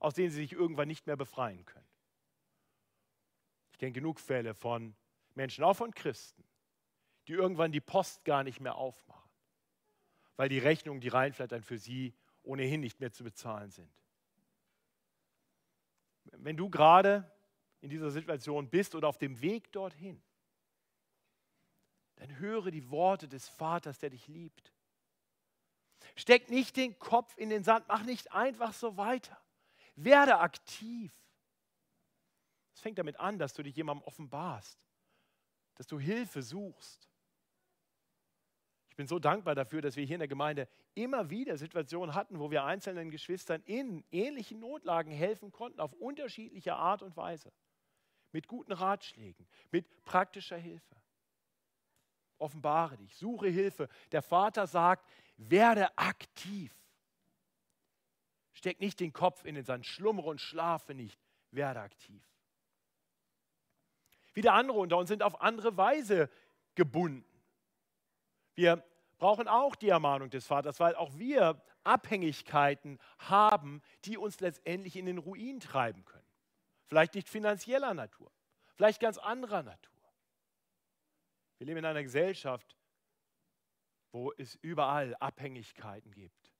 aus 0.00 0.14
denen 0.14 0.30
sie 0.30 0.38
sich 0.38 0.52
irgendwann 0.52 0.88
nicht 0.88 1.06
mehr 1.06 1.16
befreien 1.16 1.64
können. 1.64 1.86
Ich 3.70 3.78
kenne 3.78 3.92
genug 3.92 4.18
Fälle 4.18 4.54
von 4.54 4.96
Menschen, 5.34 5.62
auch 5.62 5.74
von 5.74 5.92
Christen, 5.94 6.42
die 7.28 7.34
irgendwann 7.34 7.72
die 7.72 7.80
Post 7.80 8.24
gar 8.24 8.42
nicht 8.42 8.60
mehr 8.60 8.76
aufmachen, 8.76 9.30
weil 10.36 10.48
die 10.48 10.58
Rechnungen, 10.58 11.00
die 11.00 11.08
reinflattern, 11.08 11.62
für 11.62 11.78
sie 11.78 12.14
ohnehin 12.42 12.80
nicht 12.80 13.00
mehr 13.00 13.12
zu 13.12 13.22
bezahlen 13.22 13.70
sind. 13.70 13.92
Wenn 16.32 16.56
du 16.56 16.68
gerade 16.70 17.30
in 17.80 17.90
dieser 17.90 18.10
Situation 18.10 18.68
bist 18.68 18.94
oder 18.94 19.08
auf 19.08 19.18
dem 19.18 19.40
Weg 19.40 19.72
dorthin, 19.72 20.22
dann 22.16 22.38
höre 22.38 22.70
die 22.70 22.90
Worte 22.90 23.28
des 23.28 23.48
Vaters, 23.48 23.98
der 23.98 24.10
dich 24.10 24.26
liebt. 24.26 24.72
Steck 26.14 26.50
nicht 26.50 26.76
den 26.76 26.98
Kopf 26.98 27.36
in 27.36 27.50
den 27.50 27.62
Sand, 27.62 27.86
mach 27.88 28.02
nicht 28.04 28.32
einfach 28.32 28.72
so 28.72 28.96
weiter. 28.96 29.38
Werde 29.96 30.38
aktiv. 30.38 31.12
Es 32.74 32.80
fängt 32.80 32.98
damit 32.98 33.18
an, 33.18 33.38
dass 33.38 33.54
du 33.54 33.62
dich 33.62 33.76
jemandem 33.76 34.06
offenbarst, 34.06 34.78
dass 35.74 35.86
du 35.86 35.98
Hilfe 35.98 36.42
suchst. 36.42 37.08
Ich 38.96 38.98
bin 38.98 39.08
so 39.08 39.18
dankbar 39.18 39.54
dafür, 39.54 39.82
dass 39.82 39.96
wir 39.96 40.06
hier 40.06 40.14
in 40.14 40.20
der 40.20 40.26
Gemeinde 40.26 40.66
immer 40.94 41.28
wieder 41.28 41.58
Situationen 41.58 42.14
hatten, 42.14 42.38
wo 42.38 42.50
wir 42.50 42.64
einzelnen 42.64 43.10
Geschwistern 43.10 43.62
in 43.66 44.02
ähnlichen 44.10 44.58
Notlagen 44.58 45.10
helfen 45.10 45.52
konnten, 45.52 45.80
auf 45.80 45.92
unterschiedliche 45.92 46.76
Art 46.76 47.02
und 47.02 47.14
Weise. 47.14 47.52
Mit 48.32 48.48
guten 48.48 48.72
Ratschlägen, 48.72 49.46
mit 49.70 50.02
praktischer 50.06 50.56
Hilfe. 50.56 50.96
Offenbare 52.38 52.96
dich, 52.96 53.14
suche 53.16 53.48
Hilfe. 53.48 53.90
Der 54.12 54.22
Vater 54.22 54.66
sagt, 54.66 55.06
werde 55.36 55.98
aktiv. 55.98 56.74
Steck 58.54 58.80
nicht 58.80 58.98
den 59.00 59.12
Kopf 59.12 59.44
in 59.44 59.56
den 59.56 59.64
Sand, 59.66 59.84
schlummere 59.84 60.30
und 60.30 60.40
schlafe 60.40 60.94
nicht, 60.94 61.20
werde 61.50 61.80
aktiv. 61.80 62.22
Wieder 64.32 64.54
andere 64.54 64.78
unter 64.78 64.96
uns 64.96 65.08
sind 65.10 65.22
auf 65.22 65.42
andere 65.42 65.76
Weise 65.76 66.30
gebunden. 66.74 67.35
Wir 68.56 68.84
brauchen 69.18 69.46
auch 69.46 69.76
die 69.76 69.90
Ermahnung 69.90 70.30
des 70.30 70.46
Vaters, 70.46 70.80
weil 70.80 70.96
auch 70.96 71.16
wir 71.16 71.62
Abhängigkeiten 71.84 72.98
haben, 73.18 73.82
die 74.04 74.18
uns 74.18 74.40
letztendlich 74.40 74.96
in 74.96 75.06
den 75.06 75.18
Ruin 75.18 75.60
treiben 75.60 76.04
können. 76.04 76.26
Vielleicht 76.86 77.14
nicht 77.14 77.28
finanzieller 77.28 77.94
Natur, 77.94 78.32
vielleicht 78.74 79.00
ganz 79.00 79.18
anderer 79.18 79.62
Natur. 79.62 79.94
Wir 81.58 81.66
leben 81.66 81.78
in 81.78 81.84
einer 81.84 82.02
Gesellschaft, 82.02 82.76
wo 84.12 84.32
es 84.36 84.56
überall 84.56 85.14
Abhängigkeiten 85.16 86.12
gibt. 86.12 86.54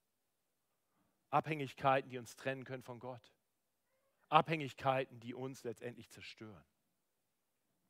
Abhängigkeiten, 1.29 2.09
die 2.09 2.17
uns 2.17 2.35
trennen 2.35 2.63
können 2.63 2.83
von 2.83 2.99
Gott. 2.99 3.33
Abhängigkeiten, 4.29 5.19
die 5.19 5.33
uns 5.33 5.63
letztendlich 5.63 6.09
zerstören. 6.09 6.65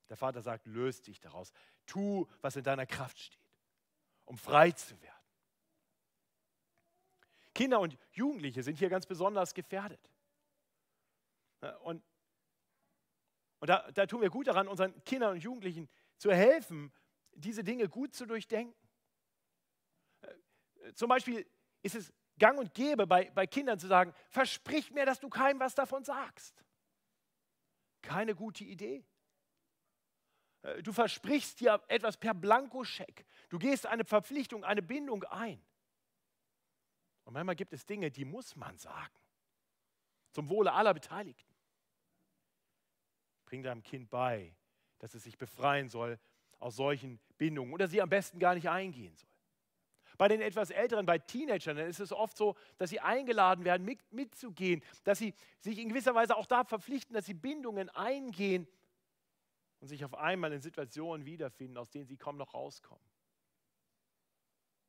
Der 0.09 0.17
Vater 0.17 0.41
sagt, 0.41 0.65
löst 0.65 1.07
dich 1.07 1.19
daraus. 1.19 1.51
Tu, 1.85 2.25
was 2.41 2.55
in 2.55 2.63
deiner 2.63 2.85
Kraft 2.85 3.19
steht, 3.19 3.46
um 4.27 4.37
frei 4.37 4.71
zu 4.71 5.01
werden. 5.01 5.13
Kinder 7.53 7.79
und 7.79 7.97
Jugendliche 8.11 8.61
sind 8.61 8.77
hier 8.77 8.89
ganz 8.89 9.07
besonders 9.07 9.53
gefährdet. 9.53 10.11
Und, 11.81 12.03
und 13.59 13.67
da, 13.67 13.89
da 13.91 14.05
tun 14.05 14.21
wir 14.21 14.29
gut 14.29 14.47
daran, 14.47 14.67
unseren 14.67 15.03
Kindern 15.05 15.31
und 15.31 15.43
Jugendlichen 15.43 15.89
zu 16.17 16.31
helfen, 16.31 16.93
diese 17.33 17.63
Dinge 17.63 17.89
gut 17.89 18.13
zu 18.13 18.25
durchdenken. 18.25 18.75
Äh, 20.21 20.93
zum 20.93 21.09
Beispiel 21.09 21.49
ist 21.81 21.95
es 21.95 22.13
gang 22.37 22.59
und 22.59 22.73
gäbe 22.73 23.07
bei, 23.07 23.31
bei 23.31 23.47
Kindern 23.47 23.79
zu 23.79 23.87
sagen, 23.87 24.13
versprich 24.29 24.91
mir, 24.91 25.05
dass 25.05 25.19
du 25.19 25.29
keinem 25.29 25.59
was 25.59 25.73
davon 25.73 26.03
sagst. 26.03 26.63
Keine 28.01 28.35
gute 28.35 28.63
Idee. 28.63 29.03
Äh, 30.61 30.81
du 30.83 30.91
versprichst 30.93 31.59
dir 31.59 31.81
etwas 31.87 32.17
per 32.17 32.33
Blankoscheck. 32.33 33.25
Du 33.49 33.59
gehst 33.59 33.85
eine 33.85 34.05
Verpflichtung, 34.05 34.63
eine 34.63 34.81
Bindung 34.81 35.23
ein. 35.25 35.63
Und 37.23 37.33
manchmal 37.33 37.55
gibt 37.55 37.73
es 37.73 37.85
Dinge, 37.85 38.09
die 38.09 38.25
muss 38.25 38.55
man 38.55 38.77
sagen. 38.77 39.13
Zum 40.31 40.49
Wohle 40.49 40.71
aller 40.73 40.93
Beteiligten. 40.93 41.53
Bring 43.45 43.63
deinem 43.63 43.83
Kind 43.83 44.09
bei, 44.09 44.55
dass 44.99 45.13
es 45.13 45.23
sich 45.23 45.37
befreien 45.37 45.89
soll 45.89 46.19
aus 46.59 46.75
solchen 46.75 47.19
Bindungen 47.37 47.73
oder 47.73 47.87
sie 47.87 48.01
am 48.01 48.09
besten 48.09 48.39
gar 48.39 48.55
nicht 48.55 48.69
eingehen 48.69 49.15
soll. 49.15 49.29
Bei 50.17 50.27
den 50.27 50.41
etwas 50.41 50.71
Älteren, 50.71 51.05
bei 51.05 51.19
Teenagern, 51.19 51.77
ist 51.77 51.99
es 51.99 52.11
oft 52.11 52.35
so, 52.35 52.55
dass 52.77 52.89
sie 52.89 52.99
eingeladen 52.99 53.65
werden, 53.65 53.85
mit, 53.85 53.99
mitzugehen, 54.11 54.83
dass 55.03 55.19
sie 55.19 55.33
sich 55.59 55.77
in 55.77 55.89
gewisser 55.89 56.15
Weise 56.15 56.35
auch 56.35 56.47
da 56.47 56.63
verpflichten, 56.63 57.13
dass 57.13 57.25
sie 57.25 57.35
Bindungen 57.35 57.89
eingehen 57.89 58.67
und 59.79 59.87
sich 59.87 60.03
auf 60.03 60.15
einmal 60.15 60.53
in 60.53 60.61
Situationen 60.61 61.25
wiederfinden, 61.25 61.77
aus 61.77 61.89
denen 61.89 62.07
sie 62.07 62.17
kaum 62.17 62.37
noch 62.37 62.53
rauskommen. 62.53 63.03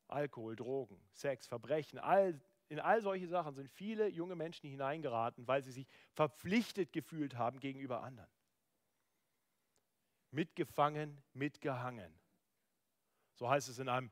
Alkohol, 0.07 0.57
Drogen, 0.57 1.01
Sex, 1.13 1.47
Verbrechen, 1.47 1.99
all, 1.99 2.41
in 2.69 2.81
all 2.81 3.03
solche 3.03 3.29
Sachen 3.29 3.55
sind 3.55 3.69
viele 3.69 4.09
junge 4.09 4.37
Menschen 4.37 4.69
hineingeraten, 4.71 5.47
weil 5.47 5.63
sie 5.63 5.73
sich 5.73 5.87
verpflichtet 6.13 6.93
gefühlt 6.93 7.37
haben 7.37 7.61
gegenüber 7.61 8.03
anderen 8.03 8.31
mitgefangen, 10.31 11.21
mitgehangen. 11.33 12.13
So 13.35 13.49
heißt 13.49 13.69
es 13.69 13.79
in 13.79 13.89
einem 13.89 14.11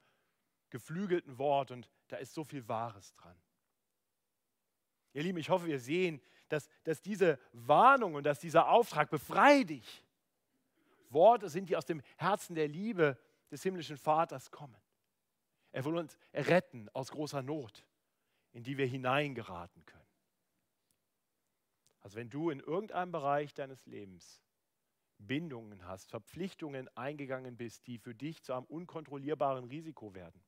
geflügelten 0.71 1.39
Wort 1.39 1.71
und 1.71 1.89
da 2.09 2.17
ist 2.17 2.35
so 2.35 2.45
viel 2.45 2.67
Wahres 2.69 3.15
dran. 3.15 3.37
Ihr 5.13 5.23
Lieben, 5.23 5.39
ich 5.39 5.49
hoffe, 5.49 5.67
wir 5.67 5.81
sehen, 5.81 6.21
dass, 6.49 6.69
dass 6.85 7.01
diese 7.01 7.39
Warnung 7.53 8.15
und 8.15 8.25
dass 8.25 8.39
dieser 8.39 8.69
Auftrag, 8.69 9.11
befrei 9.11 9.65
dich, 9.65 10.05
Worte 11.13 11.49
sind, 11.49 11.69
die 11.69 11.77
aus 11.77 11.85
dem 11.85 12.03
Herzen 12.17 12.55
der 12.55 12.69
Liebe 12.69 13.19
des 13.51 13.63
himmlischen 13.63 13.97
Vaters 13.97 14.51
kommen. 14.51 14.77
Er 15.73 15.85
will 15.85 15.97
uns 15.97 16.17
retten 16.33 16.89
aus 16.95 17.11
großer 17.11 17.43
Not, 17.43 17.85
in 18.53 18.63
die 18.63 18.79
wir 18.79 18.87
hineingeraten 18.87 19.85
können. 19.85 20.03
Also 22.01 22.17
wenn 22.17 22.31
du 22.31 22.51
in 22.51 22.61
irgendeinem 22.61 23.13
Bereich 23.13 23.53
deines 23.53 23.85
Lebens 23.87 24.41
Bindungen 25.19 25.87
hast, 25.87 26.11
Verpflichtungen 26.11 26.89
eingegangen 26.97 27.57
bist, 27.57 27.87
die 27.87 27.99
für 27.99 28.15
dich 28.15 28.43
zu 28.43 28.53
einem 28.53 28.67
unkontrollierbaren 28.67 29.65
Risiko 29.65 30.15
werden, 30.15 30.43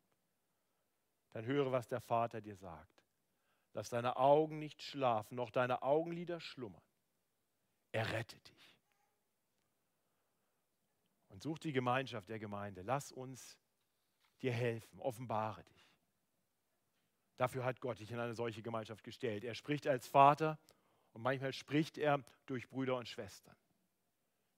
dann 1.31 1.45
höre, 1.45 1.73
was 1.73 1.89
der 1.89 2.01
Vater 2.01 2.41
dir 2.41 2.57
sagt. 2.57 3.05
Lass 3.73 3.91
deine 3.91 4.17
Augen 4.17 4.59
nicht 4.59 4.83
schlafen, 4.83 5.37
noch 5.37 5.51
deine 5.51 5.83
Augenlider 5.83 6.41
schlummern. 6.41 6.83
Er 7.93 8.13
rettet 8.13 8.49
dich. 8.49 8.58
Und 11.29 11.43
such 11.43 11.59
die 11.59 11.73
Gemeinschaft 11.73 12.29
der 12.29 12.39
Gemeinde. 12.39 12.83
Lass 12.83 13.13
uns 13.13 13.59
dir 14.41 14.53
helfen. 14.53 14.99
Offenbare 15.01 15.63
dich. 15.65 15.89
Dafür 17.37 17.65
hat 17.65 17.81
Gott 17.81 18.01
dich 18.01 18.11
in 18.11 18.19
eine 18.19 18.35
solche 18.35 18.63
Gemeinschaft 18.63 19.05
gestellt. 19.05 19.45
Er 19.45 19.55
spricht 19.55 19.87
als 19.87 20.09
Vater 20.09 20.59
und 21.13 21.23
manchmal 21.23 21.53
spricht 21.53 21.97
er 21.97 22.25
durch 22.47 22.69
Brüder 22.69 22.97
und 22.97 23.09
Schwestern. 23.09 23.57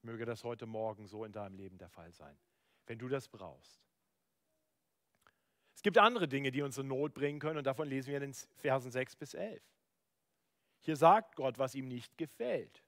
Möge 0.03 0.25
das 0.25 0.45
heute 0.45 0.65
Morgen 0.65 1.07
so 1.07 1.25
in 1.25 1.33
deinem 1.33 1.57
Leben 1.57 1.77
der 1.77 1.91
Fall 1.91 2.11
sein, 2.13 2.39
wenn 2.87 2.99
du 2.99 3.09
das 3.09 3.29
brauchst. 3.29 3.83
Es 5.75 5.83
gibt 5.83 5.99
andere 5.99 6.27
Dinge, 6.27 6.51
die 6.51 6.63
uns 6.63 6.79
in 6.79 6.89
Not 6.89 7.13
bringen 7.13 7.39
können 7.39 7.59
und 7.59 7.65
davon 7.65 7.89
lesen 7.89 8.09
wir 8.09 8.17
in 8.17 8.33
den 8.33 8.35
Versen 8.35 8.91
6 8.91 9.17
bis 9.17 9.35
11. 9.35 9.63
Hier 10.79 10.97
sagt 10.97 11.37
Gott, 11.37 11.59
was 11.59 11.75
ihm 11.75 11.87
nicht 11.87 12.17
gefällt. 12.17 12.83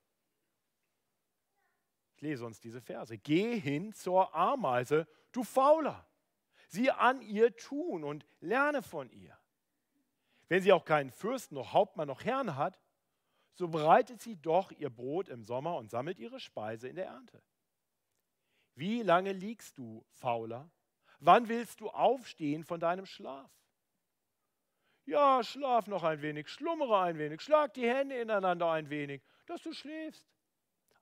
Lese 2.23 2.47
uns 2.47 2.61
diese 2.61 2.81
Verse. 2.81 3.19
Geh 3.19 3.59
hin 3.59 3.93
zur 3.93 4.33
Ameise, 4.33 5.09
du 5.33 5.43
Fauler. 5.43 6.07
Sieh 6.69 6.91
an 6.91 7.21
ihr 7.21 7.55
Tun 7.57 8.05
und 8.05 8.25
lerne 8.41 8.81
von 8.81 9.11
ihr. 9.11 9.37
Wenn 10.49 10.63
sie 10.63 10.73
auch 10.73 10.85
keinen 10.85 11.11
Fürsten 11.11 11.57
noch 11.57 11.73
Hauptmann 11.73 12.07
noch 12.07 12.25
Herrn 12.25 12.57
hat, 12.57 12.79
so 13.55 13.69
bereitet 13.69 14.23
sie 14.23 14.37
doch 14.37 14.71
ihr 14.71 14.89
Brot 14.89 15.29
im 15.29 15.45
Sommer 15.45 15.77
und 15.77 15.91
sammelt 15.91 16.19
ihre 16.19 16.39
Speise 16.39 16.89
in 16.89 16.95
der 16.97 17.07
Ernte. 17.07 17.43
Wie 18.77 19.03
lange 19.03 19.33
liegst 19.33 19.77
du, 19.77 20.07
Fauler? 20.09 20.71
Wann 21.19 21.49
willst 21.49 21.81
du 21.81 21.91
aufstehen 21.91 22.65
von 22.65 22.79
deinem 22.79 23.05
Schlaf? 23.05 23.51
Ja, 25.05 25.43
schlaf 25.43 25.89
noch 25.89 26.05
ein 26.05 26.23
wenig, 26.23 26.49
schlummere 26.49 27.01
ein 27.01 27.19
wenig, 27.19 27.41
schlag 27.41 27.75
die 27.75 27.89
Hände 27.89 28.17
ineinander 28.17 28.71
ein 28.71 28.89
wenig, 28.91 29.23
dass 29.47 29.61
du 29.63 29.73
schläfst. 29.73 30.33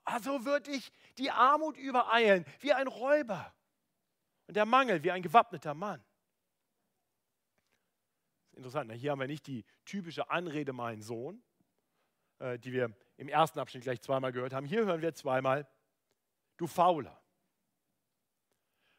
Also 0.04 0.44
wird 0.44 0.66
dich 0.66 0.92
die 1.18 1.30
Armut 1.30 1.76
übereilen, 1.76 2.44
wie 2.60 2.72
ein 2.72 2.86
Räuber. 2.86 3.54
Und 4.46 4.56
der 4.56 4.66
Mangel, 4.66 5.02
wie 5.04 5.10
ein 5.10 5.22
gewappneter 5.22 5.74
Mann. 5.74 6.02
Interessant, 8.52 8.92
hier 8.92 9.12
haben 9.12 9.20
wir 9.20 9.26
nicht 9.26 9.46
die 9.46 9.64
typische 9.84 10.28
Anrede, 10.30 10.72
mein 10.72 11.00
Sohn, 11.00 11.42
äh, 12.40 12.58
die 12.58 12.72
wir 12.72 12.94
im 13.16 13.28
ersten 13.28 13.58
Abschnitt 13.58 13.84
gleich 13.84 14.00
zweimal 14.00 14.32
gehört 14.32 14.52
haben. 14.52 14.66
Hier 14.66 14.84
hören 14.84 15.02
wir 15.02 15.14
zweimal, 15.14 15.68
du 16.56 16.66
Fauler. 16.66 17.19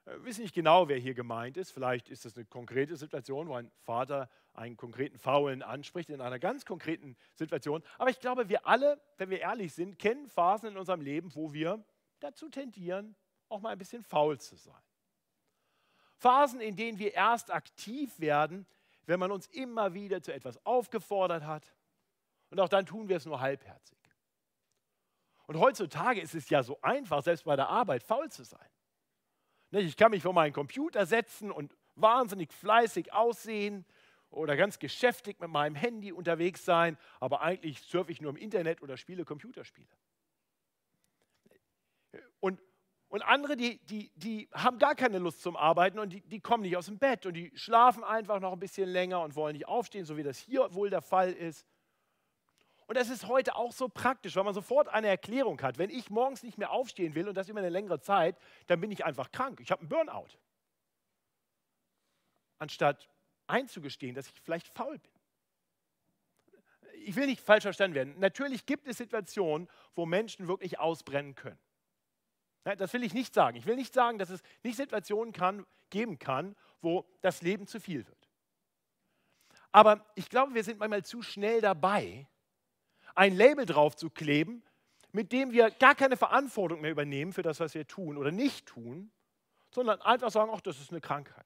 Wir 0.05 0.13
äh, 0.13 0.25
wissen 0.25 0.41
nicht 0.41 0.55
genau, 0.55 0.87
wer 0.87 0.97
hier 0.97 1.13
gemeint 1.13 1.57
ist. 1.57 1.71
Vielleicht 1.71 2.09
ist 2.09 2.25
das 2.25 2.35
eine 2.35 2.45
konkrete 2.45 2.95
Situation, 2.95 3.47
wo 3.47 3.55
ein 3.55 3.71
Vater 3.83 4.29
einen 4.53 4.77
konkreten 4.77 5.17
Faulen 5.17 5.61
anspricht, 5.61 6.09
in 6.09 6.21
einer 6.21 6.39
ganz 6.39 6.65
konkreten 6.65 7.15
Situation. 7.35 7.83
Aber 7.97 8.09
ich 8.09 8.19
glaube, 8.19 8.49
wir 8.49 8.67
alle, 8.67 8.99
wenn 9.17 9.29
wir 9.29 9.39
ehrlich 9.39 9.73
sind, 9.73 9.99
kennen 9.99 10.27
Phasen 10.27 10.69
in 10.69 10.77
unserem 10.77 11.01
Leben, 11.01 11.33
wo 11.35 11.53
wir 11.53 11.83
dazu 12.19 12.49
tendieren, 12.49 13.15
auch 13.49 13.61
mal 13.61 13.69
ein 13.69 13.77
bisschen 13.77 14.03
faul 14.03 14.39
zu 14.39 14.55
sein. 14.55 14.81
Phasen, 16.17 16.61
in 16.61 16.75
denen 16.75 16.99
wir 16.99 17.13
erst 17.13 17.51
aktiv 17.51 18.19
werden, 18.19 18.67
wenn 19.05 19.19
man 19.19 19.31
uns 19.31 19.47
immer 19.47 19.93
wieder 19.93 20.21
zu 20.21 20.33
etwas 20.33 20.63
aufgefordert 20.65 21.43
hat. 21.43 21.73
Und 22.49 22.59
auch 22.59 22.69
dann 22.69 22.85
tun 22.85 23.09
wir 23.09 23.17
es 23.17 23.25
nur 23.25 23.39
halbherzig. 23.39 23.97
Und 25.47 25.57
heutzutage 25.57 26.21
ist 26.21 26.35
es 26.35 26.49
ja 26.49 26.63
so 26.63 26.79
einfach, 26.81 27.23
selbst 27.23 27.43
bei 27.43 27.55
der 27.55 27.69
Arbeit 27.69 28.03
faul 28.03 28.29
zu 28.29 28.43
sein. 28.43 28.69
Ich 29.71 29.95
kann 29.95 30.11
mich 30.11 30.23
vor 30.23 30.33
meinen 30.33 30.53
Computer 30.53 31.05
setzen 31.05 31.51
und 31.51 31.75
wahnsinnig 31.95 32.51
fleißig 32.51 33.13
aussehen 33.13 33.85
oder 34.29 34.55
ganz 34.55 34.79
geschäftig 34.79 35.39
mit 35.39 35.49
meinem 35.49 35.75
Handy 35.75 36.11
unterwegs 36.11 36.65
sein, 36.65 36.97
aber 37.19 37.41
eigentlich 37.41 37.81
surfe 37.81 38.11
ich 38.11 38.21
nur 38.21 38.31
im 38.31 38.37
Internet 38.37 38.81
oder 38.81 38.97
spiele 38.97 39.25
Computerspiele. 39.25 39.87
Und, 42.39 42.61
und 43.09 43.21
andere, 43.21 43.55
die, 43.55 43.77
die, 43.85 44.11
die 44.15 44.49
haben 44.53 44.77
gar 44.77 44.95
keine 44.95 45.19
Lust 45.19 45.41
zum 45.41 45.55
Arbeiten 45.55 45.99
und 45.99 46.11
die, 46.11 46.21
die 46.21 46.39
kommen 46.39 46.63
nicht 46.63 46.75
aus 46.75 46.87
dem 46.87 46.97
Bett 46.97 47.25
und 47.25 47.33
die 47.33 47.51
schlafen 47.55 48.03
einfach 48.03 48.39
noch 48.39 48.53
ein 48.53 48.59
bisschen 48.59 48.89
länger 48.89 49.21
und 49.21 49.35
wollen 49.35 49.53
nicht 49.53 49.67
aufstehen, 49.67 50.05
so 50.05 50.17
wie 50.17 50.23
das 50.23 50.37
hier 50.37 50.73
wohl 50.73 50.89
der 50.89 51.01
Fall 51.01 51.31
ist. 51.31 51.65
Und 52.91 52.97
das 52.97 53.09
ist 53.09 53.29
heute 53.29 53.55
auch 53.55 53.71
so 53.71 53.87
praktisch, 53.87 54.35
weil 54.35 54.43
man 54.43 54.53
sofort 54.53 54.89
eine 54.89 55.07
Erklärung 55.07 55.61
hat. 55.61 55.77
Wenn 55.77 55.89
ich 55.89 56.09
morgens 56.09 56.43
nicht 56.43 56.57
mehr 56.57 56.71
aufstehen 56.71 57.15
will 57.15 57.29
und 57.29 57.35
das 57.35 57.47
über 57.47 57.59
eine 57.59 57.69
längere 57.69 58.01
Zeit, 58.01 58.37
dann 58.67 58.81
bin 58.81 58.91
ich 58.91 59.05
einfach 59.05 59.31
krank. 59.31 59.61
Ich 59.61 59.71
habe 59.71 59.79
einen 59.79 59.87
Burnout. 59.87 60.27
Anstatt 62.59 63.07
einzugestehen, 63.47 64.13
dass 64.13 64.27
ich 64.27 64.33
vielleicht 64.41 64.67
faul 64.67 64.99
bin. 64.99 65.11
Ich 67.05 67.15
will 67.15 67.27
nicht 67.27 67.39
falsch 67.39 67.63
verstanden 67.63 67.95
werden. 67.95 68.19
Natürlich 68.19 68.65
gibt 68.65 68.85
es 68.89 68.97
Situationen, 68.97 69.69
wo 69.95 70.05
Menschen 70.05 70.49
wirklich 70.49 70.77
ausbrennen 70.77 71.33
können. 71.33 71.59
Das 72.65 72.91
will 72.91 73.03
ich 73.03 73.13
nicht 73.13 73.33
sagen. 73.33 73.55
Ich 73.55 73.65
will 73.67 73.77
nicht 73.77 73.93
sagen, 73.93 74.17
dass 74.17 74.29
es 74.29 74.43
nicht 74.63 74.75
Situationen 74.75 75.31
kann, 75.31 75.65
geben 75.91 76.19
kann, 76.19 76.57
wo 76.81 77.07
das 77.21 77.41
Leben 77.41 77.67
zu 77.67 77.79
viel 77.79 78.05
wird. 78.05 78.29
Aber 79.71 80.05
ich 80.15 80.29
glaube, 80.29 80.53
wir 80.53 80.65
sind 80.65 80.77
manchmal 80.77 81.05
zu 81.05 81.21
schnell 81.21 81.61
dabei, 81.61 82.27
ein 83.15 83.35
Label 83.35 83.65
drauf 83.65 83.95
zu 83.95 84.09
kleben, 84.09 84.63
mit 85.11 85.31
dem 85.31 85.51
wir 85.51 85.71
gar 85.71 85.95
keine 85.95 86.17
Verantwortung 86.17 86.81
mehr 86.81 86.91
übernehmen 86.91 87.33
für 87.33 87.41
das, 87.41 87.59
was 87.59 87.73
wir 87.73 87.87
tun 87.87 88.17
oder 88.17 88.31
nicht 88.31 88.65
tun, 88.65 89.11
sondern 89.71 90.01
einfach 90.01 90.31
sagen, 90.31 90.51
ach, 90.53 90.61
das 90.61 90.79
ist 90.79 90.91
eine 90.91 91.01
Krankheit. 91.01 91.45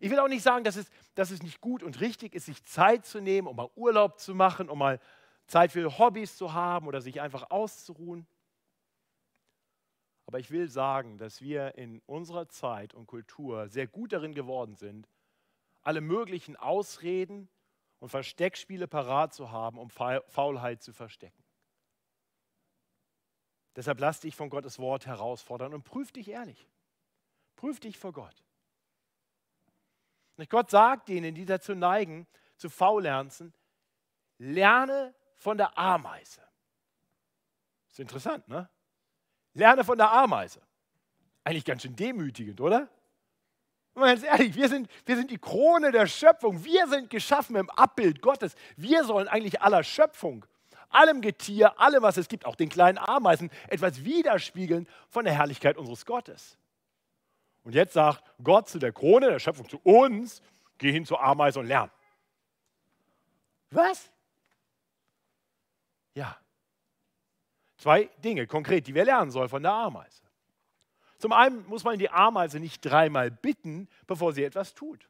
Ich 0.00 0.10
will 0.10 0.18
auch 0.18 0.28
nicht 0.28 0.42
sagen, 0.42 0.64
dass 0.64 0.76
es, 0.76 0.90
dass 1.14 1.30
es 1.30 1.42
nicht 1.42 1.60
gut 1.60 1.82
und 1.82 2.00
richtig 2.00 2.34
ist, 2.34 2.46
sich 2.46 2.64
Zeit 2.64 3.06
zu 3.06 3.20
nehmen, 3.20 3.48
um 3.48 3.56
mal 3.56 3.70
Urlaub 3.76 4.18
zu 4.18 4.34
machen, 4.34 4.68
um 4.68 4.78
mal 4.78 5.00
Zeit 5.46 5.72
für 5.72 5.98
Hobbys 5.98 6.36
zu 6.36 6.52
haben 6.52 6.86
oder 6.86 7.00
sich 7.00 7.20
einfach 7.20 7.50
auszuruhen. 7.50 8.26
Aber 10.26 10.38
ich 10.38 10.50
will 10.50 10.68
sagen, 10.68 11.18
dass 11.18 11.40
wir 11.40 11.76
in 11.76 12.00
unserer 12.06 12.48
Zeit 12.48 12.94
und 12.94 13.06
Kultur 13.06 13.68
sehr 13.68 13.86
gut 13.86 14.12
darin 14.12 14.34
geworden 14.34 14.74
sind, 14.74 15.08
alle 15.82 16.00
möglichen 16.00 16.56
Ausreden 16.56 17.48
und 18.00 18.08
Versteckspiele 18.08 18.86
parat 18.86 19.34
zu 19.34 19.50
haben, 19.50 19.78
um 19.78 19.90
Faulheit 19.90 20.82
zu 20.82 20.92
verstecken. 20.92 21.42
Deshalb 23.76 23.98
lass 23.98 24.20
dich 24.20 24.36
von 24.36 24.50
Gottes 24.50 24.78
Wort 24.78 25.06
herausfordern 25.06 25.74
und 25.74 25.84
prüf 25.84 26.12
dich 26.12 26.28
ehrlich. 26.28 26.68
Prüf 27.56 27.80
dich 27.80 27.98
vor 27.98 28.12
Gott. 28.12 28.44
Und 30.36 30.48
Gott 30.50 30.70
sagt 30.70 31.08
denen, 31.08 31.34
die 31.34 31.44
dazu 31.44 31.74
neigen, 31.74 32.26
zu 32.56 32.70
Faulernzen, 32.70 33.52
lerne 34.38 35.14
von 35.36 35.56
der 35.56 35.76
Ameise. 35.76 36.42
Ist 37.90 38.00
interessant, 38.00 38.48
ne? 38.48 38.68
Lerne 39.54 39.84
von 39.84 39.96
der 39.96 40.10
Ameise. 40.10 40.60
Eigentlich 41.44 41.64
ganz 41.64 41.82
schön 41.82 41.94
demütigend, 41.94 42.60
oder? 42.60 42.88
Mal 43.94 44.14
ganz 44.14 44.24
ehrlich, 44.24 44.56
wir 44.56 44.68
sind, 44.68 44.88
wir 45.06 45.16
sind 45.16 45.30
die 45.30 45.38
Krone 45.38 45.92
der 45.92 46.06
Schöpfung. 46.06 46.64
Wir 46.64 46.88
sind 46.88 47.10
geschaffen 47.10 47.54
im 47.54 47.70
Abbild 47.70 48.20
Gottes. 48.20 48.54
Wir 48.76 49.04
sollen 49.04 49.28
eigentlich 49.28 49.62
aller 49.62 49.84
Schöpfung, 49.84 50.44
allem 50.88 51.20
Getier, 51.20 51.78
allem, 51.78 52.02
was 52.02 52.16
es 52.16 52.28
gibt, 52.28 52.44
auch 52.44 52.56
den 52.56 52.68
kleinen 52.68 52.98
Ameisen, 52.98 53.50
etwas 53.68 54.04
widerspiegeln 54.04 54.88
von 55.08 55.24
der 55.24 55.34
Herrlichkeit 55.34 55.76
unseres 55.76 56.04
Gottes. 56.04 56.58
Und 57.62 57.74
jetzt 57.74 57.94
sagt 57.94 58.22
Gott 58.42 58.68
zu 58.68 58.78
der 58.78 58.92
Krone 58.92 59.30
der 59.30 59.38
Schöpfung, 59.38 59.68
zu 59.68 59.78
uns, 59.84 60.42
geh 60.78 60.90
hin 60.90 61.06
zur 61.06 61.22
Ameise 61.22 61.60
und 61.60 61.66
lern. 61.66 61.90
Was? 63.70 64.10
Ja. 66.14 66.36
Zwei 67.76 68.10
Dinge 68.18 68.46
konkret, 68.46 68.86
die 68.86 68.94
wir 68.94 69.04
lernen 69.04 69.30
sollen 69.30 69.48
von 69.48 69.62
der 69.62 69.72
Ameise. 69.72 70.23
Zum 71.24 71.32
einen 71.32 71.66
muss 71.68 71.84
man 71.84 71.98
die 71.98 72.10
Ameise 72.10 72.60
nicht 72.60 72.82
dreimal 72.82 73.30
bitten, 73.30 73.88
bevor 74.06 74.34
sie 74.34 74.44
etwas 74.44 74.74
tut. 74.74 75.08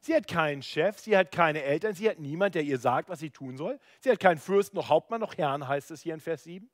Sie 0.00 0.12
hat 0.12 0.26
keinen 0.26 0.60
Chef, 0.60 0.98
sie 0.98 1.16
hat 1.16 1.30
keine 1.30 1.62
Eltern, 1.62 1.94
sie 1.94 2.10
hat 2.10 2.18
niemand, 2.18 2.56
der 2.56 2.64
ihr 2.64 2.80
sagt, 2.80 3.08
was 3.08 3.20
sie 3.20 3.30
tun 3.30 3.56
soll. 3.56 3.78
Sie 4.00 4.10
hat 4.10 4.18
keinen 4.18 4.38
Fürsten, 4.38 4.76
noch 4.76 4.88
Hauptmann, 4.88 5.20
noch 5.20 5.38
Herrn, 5.38 5.68
heißt 5.68 5.92
es 5.92 6.02
hier 6.02 6.14
in 6.14 6.20
Vers 6.20 6.42
7. 6.42 6.68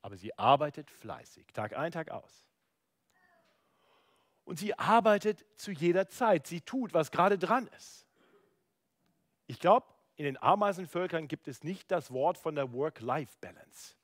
Aber 0.00 0.16
sie 0.16 0.38
arbeitet 0.38 0.90
fleißig, 0.90 1.48
Tag 1.52 1.76
ein, 1.76 1.92
Tag 1.92 2.10
aus. 2.10 2.46
Und 4.44 4.58
sie 4.58 4.78
arbeitet 4.78 5.44
zu 5.56 5.70
jeder 5.70 6.08
Zeit. 6.08 6.46
Sie 6.46 6.62
tut, 6.62 6.94
was 6.94 7.10
gerade 7.10 7.36
dran 7.36 7.68
ist. 7.76 8.06
Ich 9.46 9.58
glaube, 9.60 9.86
in 10.16 10.24
den 10.24 10.42
Ameisenvölkern 10.42 11.28
gibt 11.28 11.46
es 11.46 11.62
nicht 11.62 11.90
das 11.90 12.10
Wort 12.10 12.38
von 12.38 12.54
der 12.54 12.72
Work-Life-Balance. 12.72 13.97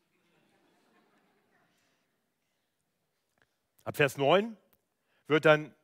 Ab 3.84 3.96
Vers 3.96 4.16
9 4.16 4.56
wird 5.26 5.44
dann 5.44 5.74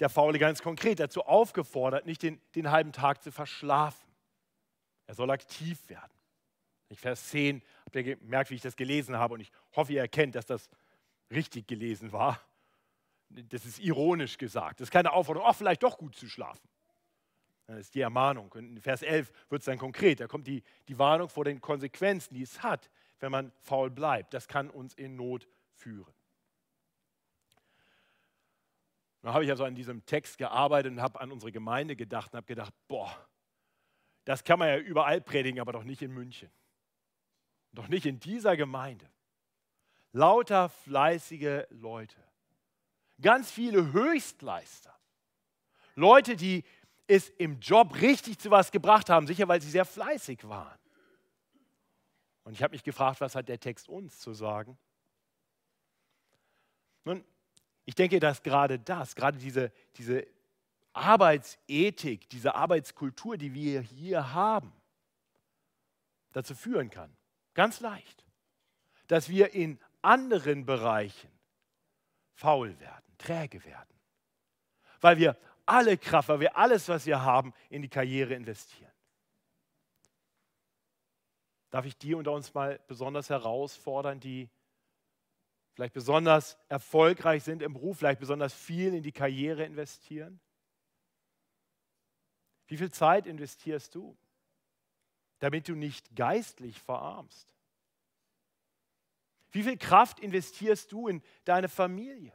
der 0.00 0.08
Faule 0.08 0.38
ganz 0.38 0.62
konkret 0.62 1.00
dazu 1.00 1.22
aufgefordert, 1.22 2.06
nicht 2.06 2.22
den, 2.22 2.40
den 2.54 2.70
halben 2.70 2.92
Tag 2.92 3.22
zu 3.22 3.32
verschlafen. 3.32 4.04
Er 5.06 5.14
soll 5.14 5.30
aktiv 5.30 5.88
werden. 5.88 6.12
Ich 6.88 7.00
Vers 7.00 7.28
10 7.28 7.62
habt 7.84 7.96
ihr 7.96 8.16
gemerkt, 8.16 8.50
wie 8.50 8.54
ich 8.54 8.62
das 8.62 8.76
gelesen 8.76 9.16
habe 9.16 9.34
und 9.34 9.40
ich 9.40 9.50
hoffe, 9.74 9.92
ihr 9.92 10.00
erkennt, 10.00 10.34
dass 10.34 10.46
das 10.46 10.68
richtig 11.30 11.66
gelesen 11.66 12.12
war. 12.12 12.40
Das 13.30 13.64
ist 13.64 13.78
ironisch 13.78 14.38
gesagt. 14.38 14.80
Das 14.80 14.88
ist 14.88 14.92
keine 14.92 15.12
Aufforderung, 15.12 15.48
auch 15.48 15.56
vielleicht 15.56 15.82
doch 15.82 15.98
gut 15.98 16.14
zu 16.14 16.28
schlafen. 16.28 16.68
Das 17.66 17.78
ist 17.78 17.94
die 17.94 18.00
Ermahnung. 18.00 18.52
Und 18.52 18.76
in 18.76 18.80
Vers 18.80 19.02
11 19.02 19.32
wird 19.48 19.62
es 19.62 19.66
dann 19.66 19.78
konkret. 19.78 20.20
Da 20.20 20.26
kommt 20.26 20.46
die, 20.46 20.62
die 20.86 20.98
Warnung 20.98 21.28
vor 21.28 21.44
den 21.44 21.60
Konsequenzen, 21.60 22.34
die 22.34 22.42
es 22.42 22.62
hat, 22.62 22.90
wenn 23.20 23.32
man 23.32 23.52
faul 23.60 23.90
bleibt. 23.90 24.34
Das 24.34 24.46
kann 24.46 24.68
uns 24.68 24.94
in 24.94 25.16
Not 25.16 25.48
führen. 25.72 26.12
Dann 29.24 29.32
habe 29.32 29.46
ich 29.46 29.50
also 29.50 29.64
an 29.64 29.74
diesem 29.74 30.04
Text 30.04 30.36
gearbeitet 30.36 30.92
und 30.92 31.00
habe 31.00 31.18
an 31.18 31.32
unsere 31.32 31.50
Gemeinde 31.50 31.96
gedacht 31.96 32.34
und 32.34 32.36
habe 32.36 32.46
gedacht, 32.46 32.74
boah, 32.88 33.26
das 34.26 34.44
kann 34.44 34.58
man 34.58 34.68
ja 34.68 34.76
überall 34.76 35.22
predigen, 35.22 35.60
aber 35.60 35.72
doch 35.72 35.84
nicht 35.84 36.02
in 36.02 36.12
München. 36.12 36.50
Doch 37.72 37.88
nicht 37.88 38.04
in 38.04 38.20
dieser 38.20 38.54
Gemeinde. 38.54 39.10
Lauter 40.12 40.68
fleißige 40.68 41.64
Leute. 41.70 42.22
Ganz 43.18 43.50
viele 43.50 43.94
Höchstleister. 43.94 44.94
Leute, 45.94 46.36
die 46.36 46.62
es 47.06 47.30
im 47.30 47.60
Job 47.60 47.98
richtig 48.02 48.38
zu 48.38 48.50
was 48.50 48.72
gebracht 48.72 49.08
haben, 49.08 49.26
sicher 49.26 49.48
weil 49.48 49.62
sie 49.62 49.70
sehr 49.70 49.86
fleißig 49.86 50.46
waren. 50.46 50.78
Und 52.42 52.52
ich 52.52 52.62
habe 52.62 52.72
mich 52.72 52.84
gefragt, 52.84 53.22
was 53.22 53.34
hat 53.34 53.48
der 53.48 53.58
Text 53.58 53.88
uns 53.88 54.18
zu 54.18 54.34
sagen? 54.34 54.76
Nun, 57.04 57.24
ich 57.84 57.94
denke, 57.94 58.20
dass 58.20 58.42
gerade 58.42 58.78
das, 58.78 59.14
gerade 59.14 59.38
diese, 59.38 59.72
diese 59.96 60.26
Arbeitsethik, 60.92 62.28
diese 62.30 62.54
Arbeitskultur, 62.54 63.36
die 63.36 63.52
wir 63.52 63.80
hier 63.80 64.32
haben, 64.32 64.72
dazu 66.32 66.54
führen 66.54 66.90
kann, 66.90 67.14
ganz 67.54 67.80
leicht, 67.80 68.24
dass 69.08 69.28
wir 69.28 69.54
in 69.54 69.78
anderen 70.02 70.64
Bereichen 70.64 71.30
faul 72.34 72.78
werden, 72.80 73.14
träge 73.18 73.64
werden, 73.64 73.94
weil 75.00 75.18
wir 75.18 75.36
alle 75.66 75.96
Kraft, 75.96 76.28
weil 76.28 76.40
wir 76.40 76.56
alles, 76.56 76.88
was 76.88 77.06
wir 77.06 77.22
haben, 77.22 77.52
in 77.70 77.82
die 77.82 77.88
Karriere 77.88 78.34
investieren. 78.34 78.90
Darf 81.70 81.86
ich 81.86 81.96
die 81.96 82.14
unter 82.14 82.32
uns 82.32 82.54
mal 82.54 82.78
besonders 82.86 83.30
herausfordern, 83.30 84.20
die 84.20 84.48
vielleicht 85.74 85.94
besonders 85.94 86.56
erfolgreich 86.68 87.42
sind 87.42 87.62
im 87.62 87.74
Beruf, 87.74 87.98
vielleicht 87.98 88.20
besonders 88.20 88.54
viel 88.54 88.94
in 88.94 89.02
die 89.02 89.12
Karriere 89.12 89.64
investieren? 89.64 90.40
Wie 92.66 92.76
viel 92.76 92.90
Zeit 92.90 93.26
investierst 93.26 93.94
du, 93.94 94.16
damit 95.40 95.68
du 95.68 95.74
nicht 95.74 96.14
geistlich 96.16 96.80
verarmst? 96.80 97.48
Wie 99.50 99.62
viel 99.62 99.76
Kraft 99.76 100.20
investierst 100.20 100.90
du 100.90 101.08
in 101.08 101.22
deine 101.44 101.68
Familie? 101.68 102.32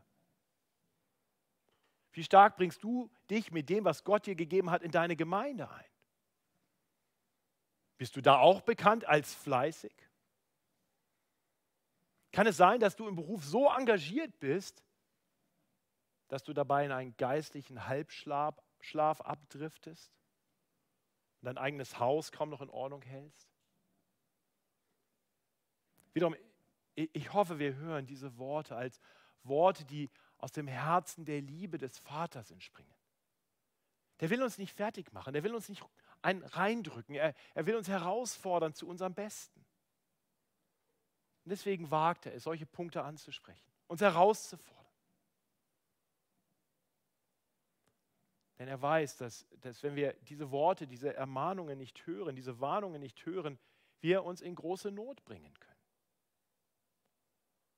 Wie 2.12 2.24
stark 2.24 2.58
bringst 2.58 2.84
du 2.84 3.10
dich 3.30 3.52
mit 3.52 3.70
dem, 3.70 3.86
was 3.86 4.04
Gott 4.04 4.26
dir 4.26 4.36
gegeben 4.36 4.70
hat, 4.70 4.84
in 4.84 4.92
deine 4.92 5.16
Gemeinde 5.16 5.70
ein? 5.70 5.86
Bist 7.98 8.16
du 8.16 8.22
da 8.22 8.38
auch 8.38 8.62
bekannt 8.62 9.06
als 9.06 9.34
fleißig? 9.34 9.94
Kann 12.32 12.48
es 12.48 12.58
sein, 12.58 12.80
dass 12.80 12.96
du 12.96 13.08
im 13.08 13.16
Beruf 13.16 13.44
so 13.44 13.70
engagiert 13.70 14.40
bist, 14.40 14.84
dass 16.28 16.44
du 16.44 16.54
dabei 16.54 16.86
in 16.86 16.92
einen 16.92 17.18
geistlichen 17.18 17.88
Halbschlaf 17.88 18.56
Schlaf 18.82 19.20
abdriftest 19.22 20.12
und 21.42 21.46
dein 21.46 21.58
eigenes 21.58 22.00
Haus 22.00 22.32
kaum 22.32 22.50
noch 22.50 22.62
in 22.62 22.70
Ordnung 22.70 23.02
hältst? 23.02 23.50
Wiederum, 26.14 26.36
ich 26.96 27.34
hoffe, 27.34 27.60
wir 27.60 27.76
hören 27.76 28.06
diese 28.06 28.38
Worte 28.38 28.76
als 28.76 29.00
Worte, 29.44 29.86
die 29.86 30.10
aus 30.38 30.52
dem 30.52 30.68
Herzen 30.68 31.26
der 31.26 31.42
Liebe 31.42 31.78
des 31.78 31.98
Vaters 31.98 32.52
entspringen. 32.52 32.94
Der 34.20 34.30
will 34.30 34.44
uns 34.44 34.58
nicht 34.58 34.76
fertig 34.76 35.14
machen, 35.14 35.34
der 35.34 35.44
will 35.44 35.56
uns 35.56 35.70
nicht 35.70 35.84
ein 36.22 36.44
reindrücken. 36.44 37.16
Er, 37.16 37.34
er 37.54 37.66
will 37.66 37.76
uns 37.76 37.88
herausfordern 37.88 38.74
zu 38.74 38.88
unserem 38.88 39.14
Besten. 39.14 39.59
Und 41.46 41.52
deswegen 41.52 41.90
wagt 41.90 42.26
er 42.26 42.34
es, 42.34 42.44
solche 42.44 42.66
Punkte 42.66 43.04
anzusprechen, 43.04 43.72
uns 43.88 44.02
herauszufordern. 44.02 44.80
Denn 48.60 48.68
er 48.68 48.82
weiß, 48.82 49.18
dass, 49.18 49.48
dass 49.62 49.82
wenn 49.84 49.96
wir 49.96 50.14
diese 50.22 50.52
Worte, 50.52 50.86
diese 50.86 51.16
Ermahnungen 51.16 51.78
nicht 51.78 52.06
hören, 52.06 52.36
diese 52.36 52.60
Warnungen 52.60 53.00
nicht 53.00 53.26
hören, 53.26 53.58
wir 54.02 54.26
uns 54.26 54.42
in 54.42 54.54
große 54.54 54.92
Not 54.92 55.24
bringen 55.24 55.54
können. 55.60 55.80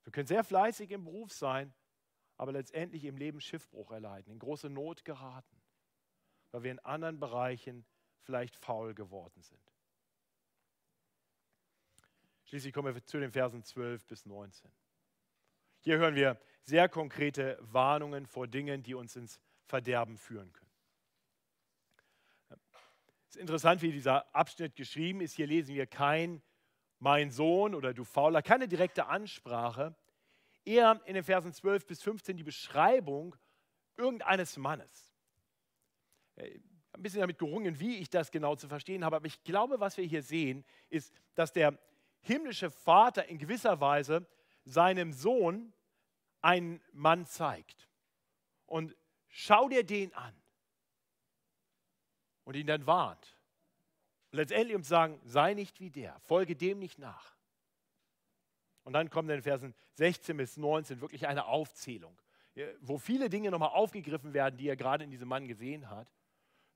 Wir 0.03 0.11
können 0.11 0.27
sehr 0.27 0.43
fleißig 0.43 0.89
im 0.89 1.03
Beruf 1.03 1.31
sein, 1.31 1.73
aber 2.37 2.51
letztendlich 2.51 3.05
im 3.05 3.17
Leben 3.17 3.39
Schiffbruch 3.39 3.91
erleiden, 3.91 4.31
in 4.31 4.39
große 4.39 4.69
Not 4.69 5.05
geraten, 5.05 5.61
weil 6.49 6.63
wir 6.63 6.71
in 6.71 6.79
anderen 6.79 7.19
Bereichen 7.19 7.85
vielleicht 8.23 8.55
faul 8.55 8.95
geworden 8.95 9.41
sind. 9.43 9.71
Schließlich 12.51 12.73
kommen 12.73 12.93
wir 12.93 13.05
zu 13.05 13.17
den 13.17 13.31
Versen 13.31 13.63
12 13.63 14.05
bis 14.07 14.25
19. 14.25 14.69
Hier 15.79 15.99
hören 15.99 16.15
wir 16.15 16.37
sehr 16.63 16.89
konkrete 16.89 17.57
Warnungen 17.61 18.25
vor 18.25 18.45
Dingen, 18.45 18.83
die 18.83 18.93
uns 18.93 19.15
ins 19.15 19.39
Verderben 19.63 20.17
führen 20.17 20.51
können. 20.51 20.69
Es 22.49 23.35
ist 23.35 23.37
interessant, 23.37 23.81
wie 23.81 23.93
dieser 23.93 24.35
Abschnitt 24.35 24.75
geschrieben 24.75 25.21
ist. 25.21 25.33
Hier 25.33 25.47
lesen 25.47 25.75
wir 25.75 25.87
kein 25.87 26.41
mein 26.99 27.31
Sohn 27.31 27.73
oder 27.73 27.93
du 27.93 28.03
Fauler, 28.03 28.41
keine 28.41 28.67
direkte 28.67 29.05
Ansprache. 29.05 29.95
Eher 30.65 30.99
in 31.05 31.13
den 31.13 31.23
Versen 31.23 31.53
12 31.53 31.87
bis 31.87 32.01
15 32.01 32.35
die 32.35 32.43
Beschreibung 32.43 33.33
irgendeines 33.95 34.57
Mannes. 34.57 35.15
Äh, 36.35 36.59
ein 36.91 37.01
bisschen 37.01 37.21
damit 37.21 37.39
gerungen, 37.39 37.79
wie 37.79 37.99
ich 37.99 38.09
das 38.09 38.29
genau 38.29 38.57
zu 38.57 38.67
verstehen 38.67 39.05
habe. 39.05 39.15
Aber 39.15 39.25
ich 39.25 39.41
glaube, 39.45 39.79
was 39.79 39.95
wir 39.95 40.03
hier 40.03 40.21
sehen, 40.21 40.65
ist, 40.89 41.13
dass 41.33 41.53
der 41.53 41.79
himmlische 42.21 42.71
Vater 42.71 43.27
in 43.27 43.37
gewisser 43.37 43.79
Weise 43.79 44.27
seinem 44.65 45.11
Sohn 45.11 45.73
einen 46.41 46.81
Mann 46.91 47.25
zeigt. 47.25 47.89
Und 48.65 48.95
schau 49.27 49.69
dir 49.69 49.83
den 49.83 50.13
an. 50.13 50.35
Und 52.43 52.55
ihn 52.55 52.67
dann 52.67 52.85
warnt. 52.87 53.35
Letztendlich 54.31 54.75
um 54.75 54.83
zu 54.83 54.89
sagen, 54.89 55.19
sei 55.25 55.53
nicht 55.53 55.79
wie 55.79 55.89
der, 55.89 56.19
folge 56.21 56.55
dem 56.55 56.79
nicht 56.79 56.97
nach. 56.97 57.35
Und 58.83 58.93
dann 58.93 59.09
kommt 59.09 59.29
in 59.29 59.37
den 59.37 59.43
Versen 59.43 59.75
16 59.93 60.37
bis 60.37 60.57
19 60.57 61.01
wirklich 61.01 61.27
eine 61.27 61.45
Aufzählung, 61.45 62.19
wo 62.79 62.97
viele 62.97 63.29
Dinge 63.29 63.51
nochmal 63.51 63.69
aufgegriffen 63.69 64.33
werden, 64.33 64.57
die 64.57 64.67
er 64.67 64.75
gerade 64.75 65.03
in 65.03 65.11
diesem 65.11 65.27
Mann 65.27 65.47
gesehen 65.47 65.89
hat. 65.89 66.11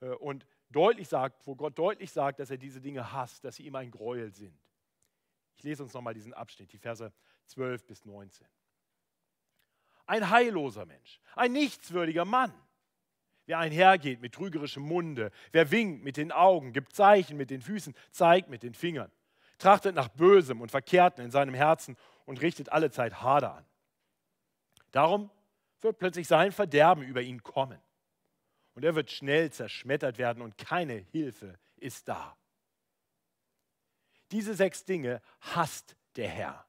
Äh, 0.01 0.09
und 0.09 0.45
deutlich 0.69 1.07
sagt, 1.07 1.45
wo 1.47 1.55
Gott 1.55 1.77
deutlich 1.77 2.11
sagt, 2.11 2.39
dass 2.39 2.51
er 2.51 2.57
diese 2.57 2.81
Dinge 2.81 3.11
hasst, 3.11 3.43
dass 3.43 3.55
sie 3.55 3.65
ihm 3.65 3.75
ein 3.75 3.91
Gräuel 3.91 4.33
sind. 4.33 4.57
Ich 5.55 5.63
lese 5.63 5.83
uns 5.83 5.93
nochmal 5.93 6.13
diesen 6.13 6.33
Abschnitt, 6.33 6.71
die 6.71 6.77
Verse 6.77 7.11
12 7.47 7.85
bis 7.85 8.05
19. 8.05 8.47
Ein 10.05 10.29
heilloser 10.29 10.85
Mensch, 10.85 11.19
ein 11.35 11.53
nichtswürdiger 11.53 12.25
Mann, 12.25 12.53
wer 13.45 13.59
einhergeht 13.59 14.21
mit 14.21 14.33
trügerischem 14.33 14.83
Munde, 14.83 15.31
wer 15.51 15.71
winkt 15.71 16.03
mit 16.03 16.17
den 16.17 16.31
Augen, 16.31 16.73
gibt 16.73 16.93
Zeichen 16.93 17.37
mit 17.37 17.49
den 17.49 17.61
Füßen, 17.61 17.95
zeigt 18.11 18.49
mit 18.49 18.63
den 18.63 18.73
Fingern, 18.73 19.11
trachtet 19.57 19.95
nach 19.95 20.09
Bösem 20.09 20.61
und 20.61 20.69
Verkehrten 20.69 21.23
in 21.23 21.31
seinem 21.31 21.55
Herzen 21.55 21.97
und 22.25 22.41
richtet 22.41 22.69
alle 22.69 22.91
Zeit 22.91 23.21
Hader 23.21 23.55
an. 23.55 23.65
Darum 24.91 25.31
wird 25.81 25.97
plötzlich 25.99 26.27
sein 26.27 26.51
Verderben 26.51 27.03
über 27.03 27.21
ihn 27.21 27.43
kommen 27.43 27.79
und 28.73 28.83
er 28.83 28.95
wird 28.95 29.11
schnell 29.11 29.51
zerschmettert 29.51 30.17
werden 30.17 30.41
und 30.41 30.57
keine 30.57 30.93
Hilfe 30.93 31.57
ist 31.77 32.07
da. 32.07 32.37
Diese 34.35 34.53
sechs 34.53 34.83
Dinge 34.83 35.21
hasst 35.39 35.95
der 36.17 36.27
Herr. 36.27 36.67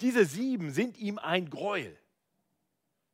Diese 0.00 0.24
sieben 0.24 0.72
sind 0.72 0.98
ihm 0.98 1.20
ein 1.20 1.48
Gräuel. 1.48 1.96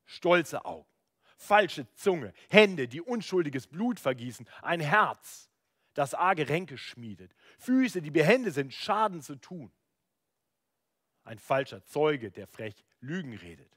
Stolze 0.06 0.64
Augen, 0.64 0.88
falsche 1.36 1.86
Zunge, 1.92 2.32
Hände, 2.48 2.88
die 2.88 3.02
unschuldiges 3.02 3.66
Blut 3.66 4.00
vergießen, 4.00 4.48
ein 4.62 4.80
Herz, 4.80 5.50
das 5.92 6.14
arge 6.14 6.48
Ränke 6.48 6.78
schmiedet, 6.78 7.34
Füße, 7.58 8.00
die 8.00 8.10
behende 8.10 8.50
sind, 8.50 8.72
Schaden 8.72 9.20
zu 9.20 9.36
tun. 9.36 9.70
Ein 11.24 11.38
falscher 11.38 11.84
Zeuge, 11.84 12.30
der 12.30 12.46
frech 12.46 12.86
Lügen 13.00 13.36
redet. 13.36 13.76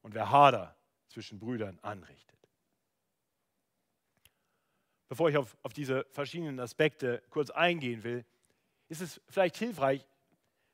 Und 0.00 0.14
wer 0.14 0.30
Hader 0.30 0.74
zwischen 1.08 1.38
Brüdern 1.38 1.78
anrichtet. 1.80 2.48
Bevor 5.10 5.28
ich 5.28 5.36
auf, 5.36 5.54
auf 5.62 5.74
diese 5.74 6.06
verschiedenen 6.12 6.58
Aspekte 6.60 7.22
kurz 7.28 7.50
eingehen 7.50 8.04
will, 8.04 8.24
ist 8.92 9.00
es 9.00 9.20
vielleicht 9.28 9.56
hilfreich, 9.56 10.06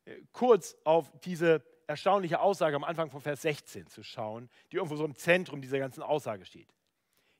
äh, 0.04 0.20
kurz 0.32 0.76
auf 0.84 1.10
diese 1.20 1.64
erstaunliche 1.86 2.40
Aussage 2.40 2.76
am 2.76 2.84
Anfang 2.84 3.10
von 3.10 3.20
Vers 3.20 3.42
16 3.42 3.86
zu 3.86 4.02
schauen, 4.02 4.50
die 4.70 4.76
irgendwo 4.76 4.96
so 4.96 5.04
im 5.04 5.14
Zentrum 5.14 5.62
dieser 5.62 5.78
ganzen 5.78 6.02
Aussage 6.02 6.44
steht. 6.44 6.74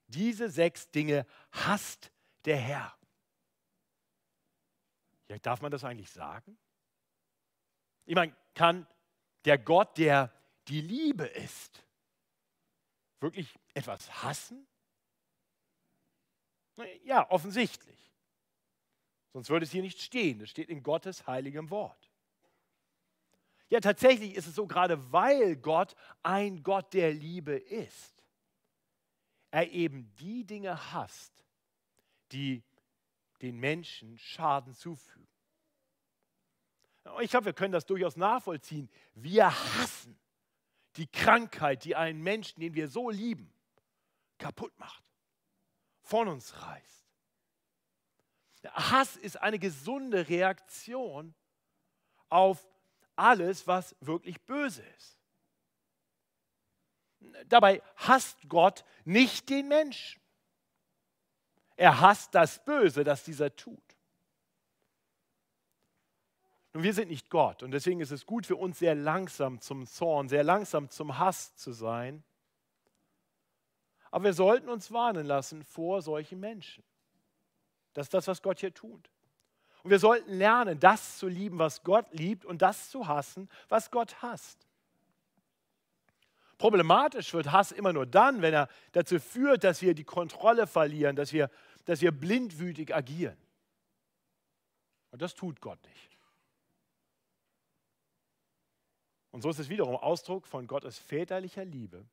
Diese 0.07 0.49
sechs 0.49 0.91
Dinge 0.91 1.27
hasst 1.51 2.13
der 2.45 2.57
Herr. 2.57 2.97
Ja, 5.29 5.39
darf 5.39 5.61
man 5.61 5.71
das 5.71 5.85
eigentlich 5.85 6.11
sagen? 6.11 6.57
Ich 8.07 8.15
meine, 8.15 8.35
kann 8.55 8.87
der 9.45 9.59
Gott, 9.59 9.99
der 9.99 10.33
die 10.69 10.81
Liebe 10.81 11.27
ist, 11.27 11.85
wirklich 13.21 13.53
etwas 13.75 14.23
hassen? 14.23 14.67
Ja, 17.03 17.29
offensichtlich. 17.31 17.99
Sonst 19.33 19.51
würde 19.51 19.65
es 19.65 19.73
hier 19.73 19.83
nicht 19.83 20.01
stehen. 20.01 20.39
Das 20.39 20.51
steht 20.51 20.69
in 20.69 20.83
Gottes 20.83 21.27
heiligem 21.27 21.71
Wort. 21.71 22.11
Ja, 23.69 23.81
tatsächlich 23.81 24.35
ist 24.35 24.47
es 24.47 24.55
so, 24.55 24.67
gerade 24.67 25.13
weil 25.13 25.57
Gott 25.57 25.95
ein 26.23 26.63
Gott 26.63 26.95
der 26.95 27.13
Liebe 27.13 27.53
ist, 27.53 28.25
er 29.51 29.71
eben 29.71 30.15
die 30.17 30.45
Dinge 30.45 30.93
hasst, 30.93 31.45
die 32.33 32.63
den 33.43 33.59
Menschen 33.59 34.19
Schaden 34.19 34.75
zufügen. 34.75 35.29
Ich 37.21 37.31
glaube, 37.31 37.47
wir 37.47 37.53
können 37.53 37.73
das 37.73 37.87
durchaus 37.87 38.17
nachvollziehen. 38.17 38.91
Wir 39.15 39.47
hassen 39.47 40.19
die 40.97 41.07
Krankheit, 41.07 41.85
die 41.85 41.97
einen 41.97 42.23
Menschen, 42.23 42.61
den 42.61 42.75
wir 42.75 42.89
so 42.89 43.11
lieben, 43.11 43.53
kaputt 44.39 44.77
macht 44.79 45.05
von 46.09 46.29
uns 46.29 46.61
reißt. 46.63 46.98
Hass 48.65 49.17
ist 49.17 49.41
eine 49.41 49.59
gesunde 49.59 50.29
Reaktion 50.29 51.35
auf 52.29 52.67
alles, 53.17 53.67
was 53.67 53.97
wirklich 54.01 54.41
böse 54.43 54.83
ist. 54.97 55.19
Dabei 57.47 57.83
hasst 57.97 58.49
Gott 58.49 58.85
nicht 59.05 59.49
den 59.49 59.69
Menschen. 59.69 60.21
Er 61.77 62.01
hasst 62.01 62.35
das 62.35 62.65
Böse, 62.65 63.05
das 63.05 63.25
dieser 63.25 63.55
tut. 63.55 63.83
Nun, 66.73 66.83
wir 66.83 66.93
sind 66.93 67.09
nicht 67.09 67.31
Gott 67.31 67.63
und 67.63 67.71
deswegen 67.71 68.01
ist 68.01 68.11
es 68.11 68.27
gut 68.27 68.47
für 68.47 68.57
uns, 68.57 68.79
sehr 68.79 68.95
langsam 68.95 69.61
zum 69.61 69.87
Zorn, 69.87 70.29
sehr 70.29 70.45
langsam 70.45 70.91
zum 70.91 71.19
Hass 71.19 71.55
zu 71.57 71.73
sein. 71.73 72.25
Aber 74.11 74.25
wir 74.25 74.33
sollten 74.33 74.69
uns 74.69 74.91
warnen 74.91 75.27
lassen 75.27 75.65
vor 75.65 76.03
solchen 76.03 76.41
Menschen. 76.41 76.85
Das 77.95 78.07
ist 78.07 78.15
das, 78.15 78.27
was 78.29 78.43
Gott 78.43 78.61
hier 78.61 78.73
tut. 78.73 79.11
Und 79.83 79.91
wir 79.91 79.99
sollten 79.99 80.33
lernen, 80.33 80.79
das 80.79 81.19
zu 81.19 81.29
lieben, 81.29 81.59
was 81.59 81.83
Gott 81.83 82.07
liebt 82.13 82.45
und 82.45 82.63
das 82.63 82.91
zu 82.91 83.07
hassen, 83.07 83.49
was 83.69 83.91
Gott 83.91 84.21
hasst. 84.23 84.69
Problematisch 86.59 87.33
wird 87.35 87.53
Hass 87.53 87.71
immer 87.71 87.93
nur 87.93 88.05
dann, 88.05 88.43
wenn 88.43 88.53
er 88.53 88.69
dazu 88.91 89.21
führt, 89.21 89.63
dass 89.63 89.81
wir 89.81 89.95
die 89.95 90.05
Kontrolle 90.05 90.67
verlieren, 90.67 91.15
dass 91.15 91.33
wir, 91.33 91.51
dass 91.85 92.01
wir 92.01 92.11
blindwütig 92.11 92.95
agieren. 92.95 93.37
Und 95.13 95.23
das 95.23 95.35
tut 95.35 95.61
Gott 95.61 95.83
nicht. 95.85 96.19
Und 99.31 99.43
so 99.43 99.51
ist 99.51 99.61
es 99.61 99.69
wiederum 99.69 99.95
Ausdruck 99.95 100.49
von 100.49 100.67
Gottes 100.67 100.99
väterlicher 100.99 101.65
Liebe, 101.65 102.05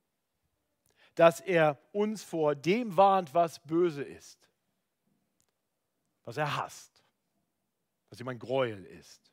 dass 1.15 1.41
er 1.41 1.79
uns 1.91 2.23
vor 2.23 2.53
dem 2.53 2.97
warnt, 2.97 3.33
was 3.33 3.59
böse 3.59 4.03
ist, 4.03 4.44
was 6.25 6.37
er 6.37 6.55
hasst, 6.57 7.03
was 8.09 8.19
ihm 8.19 8.27
ein 8.27 8.39
Gräuel 8.39 8.85
ist. 8.85 9.31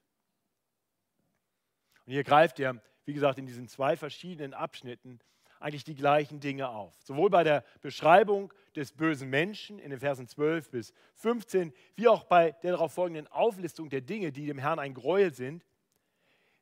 Und 2.06 2.12
hier 2.12 2.24
greift 2.24 2.60
er, 2.60 2.80
wie 3.04 3.14
gesagt, 3.14 3.38
in 3.38 3.46
diesen 3.46 3.68
zwei 3.68 3.96
verschiedenen 3.96 4.54
Abschnitten 4.54 5.20
eigentlich 5.62 5.84
die 5.84 5.94
gleichen 5.94 6.40
Dinge 6.40 6.68
auf. 6.68 6.94
Sowohl 7.04 7.30
bei 7.30 7.44
der 7.44 7.64
Beschreibung 7.80 8.52
des 8.74 8.92
bösen 8.92 9.30
Menschen 9.30 9.78
in 9.78 9.90
den 9.90 10.00
Versen 10.00 10.26
12 10.26 10.70
bis 10.70 10.92
15, 11.14 11.72
wie 11.94 12.08
auch 12.08 12.24
bei 12.24 12.52
der 12.62 12.72
darauf 12.72 12.92
folgenden 12.92 13.28
Auflistung 13.28 13.88
der 13.88 14.00
Dinge, 14.00 14.32
die 14.32 14.46
dem 14.46 14.58
Herrn 14.58 14.78
ein 14.78 14.94
Gräuel 14.94 15.32
sind, 15.32 15.64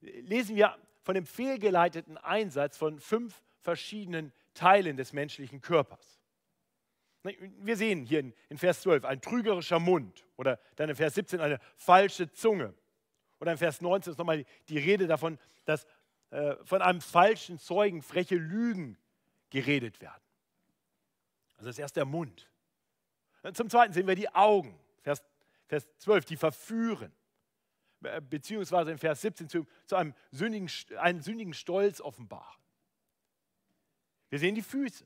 lesen 0.01 0.57
wir 0.57 0.77
von 1.03 1.15
dem 1.15 1.27
fehlgeleiteten 1.27 2.19
Einsatz 2.19 2.77
von 2.77 3.01
fünf 3.01 3.43
verschiedenen 3.61 4.33
Teilen 4.55 4.97
des 4.97 5.13
menschlichen 5.13 5.61
Körpers. 5.61 6.20
Wir 7.23 7.77
sehen 7.77 8.07
hier 8.07 8.21
in, 8.49 8.59
Vers 8.59 8.83
12 8.83 9.05
ein 9.05 9.21
trügerischer 9.21 9.79
Mund 9.79 10.27
oder 10.37 10.59
dann 10.77 10.89
in 10.89 10.97
Vers 10.97 11.15
17 11.15 11.41
eine 11.41 11.59
falsche 11.77 12.31
Zunge. 12.33 12.75
Oder 13.41 13.53
in 13.53 13.59
Vers 13.59 13.81
19 13.81 14.13
ist 14.13 14.19
nochmal 14.19 14.45
die 14.69 14.79
Rede 14.79 15.07
davon, 15.07 15.39
dass 15.65 15.87
äh, 16.31 16.57
von 16.65 16.83
einem 16.83 17.01
falschen 17.01 17.59
Zeugen 17.59 18.03
freche 18.03 18.37
Lügen 18.37 18.97
geredet 19.51 20.01
werden. 20.01 20.23
Also 21.57 21.69
das 21.69 21.77
ist 21.77 21.81
erst 21.81 21.97
der 21.97 22.05
Mund. 22.05 22.51
Zum 23.55 23.69
Zweiten 23.69 23.93
sehen 23.93 24.07
wir 24.07 24.15
die 24.15 24.29
Augen. 24.35 24.79
Vers, 25.03 25.23
Vers 25.67 25.87
12, 25.99 26.25
die 26.27 26.37
verführen. 26.37 27.13
Äh, 28.03 28.21
beziehungsweise 28.21 28.93
in 28.93 28.99
Vers 28.99 29.21
17 29.21 29.49
zu, 29.49 29.67
zu 29.87 29.97
einem, 29.97 30.15
sündigen, 30.31 30.71
einen 30.99 31.21
sündigen 31.21 31.53
Stolz 31.53 32.01
offenbaren. 32.01 32.61
Wir 34.31 34.39
sehen 34.39 34.55
die 34.55 34.63
Füße, 34.63 35.05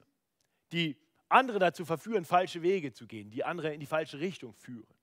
die 0.70 0.96
andere 1.28 1.58
dazu 1.58 1.84
verführen, 1.84 2.24
falsche 2.24 2.62
Wege 2.62 2.92
zu 2.92 3.06
gehen, 3.06 3.30
die 3.30 3.44
andere 3.44 3.72
in 3.72 3.80
die 3.80 3.86
falsche 3.86 4.20
Richtung 4.20 4.54
führen. 4.54 4.94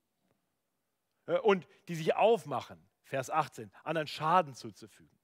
Äh, 1.25 1.39
und 1.39 1.67
die 1.87 1.95
sich 1.95 2.15
aufmachen, 2.15 2.79
Vers 3.03 3.29
18, 3.29 3.71
anderen 3.83 4.07
Schaden 4.07 4.53
zuzufügen. 4.53 5.17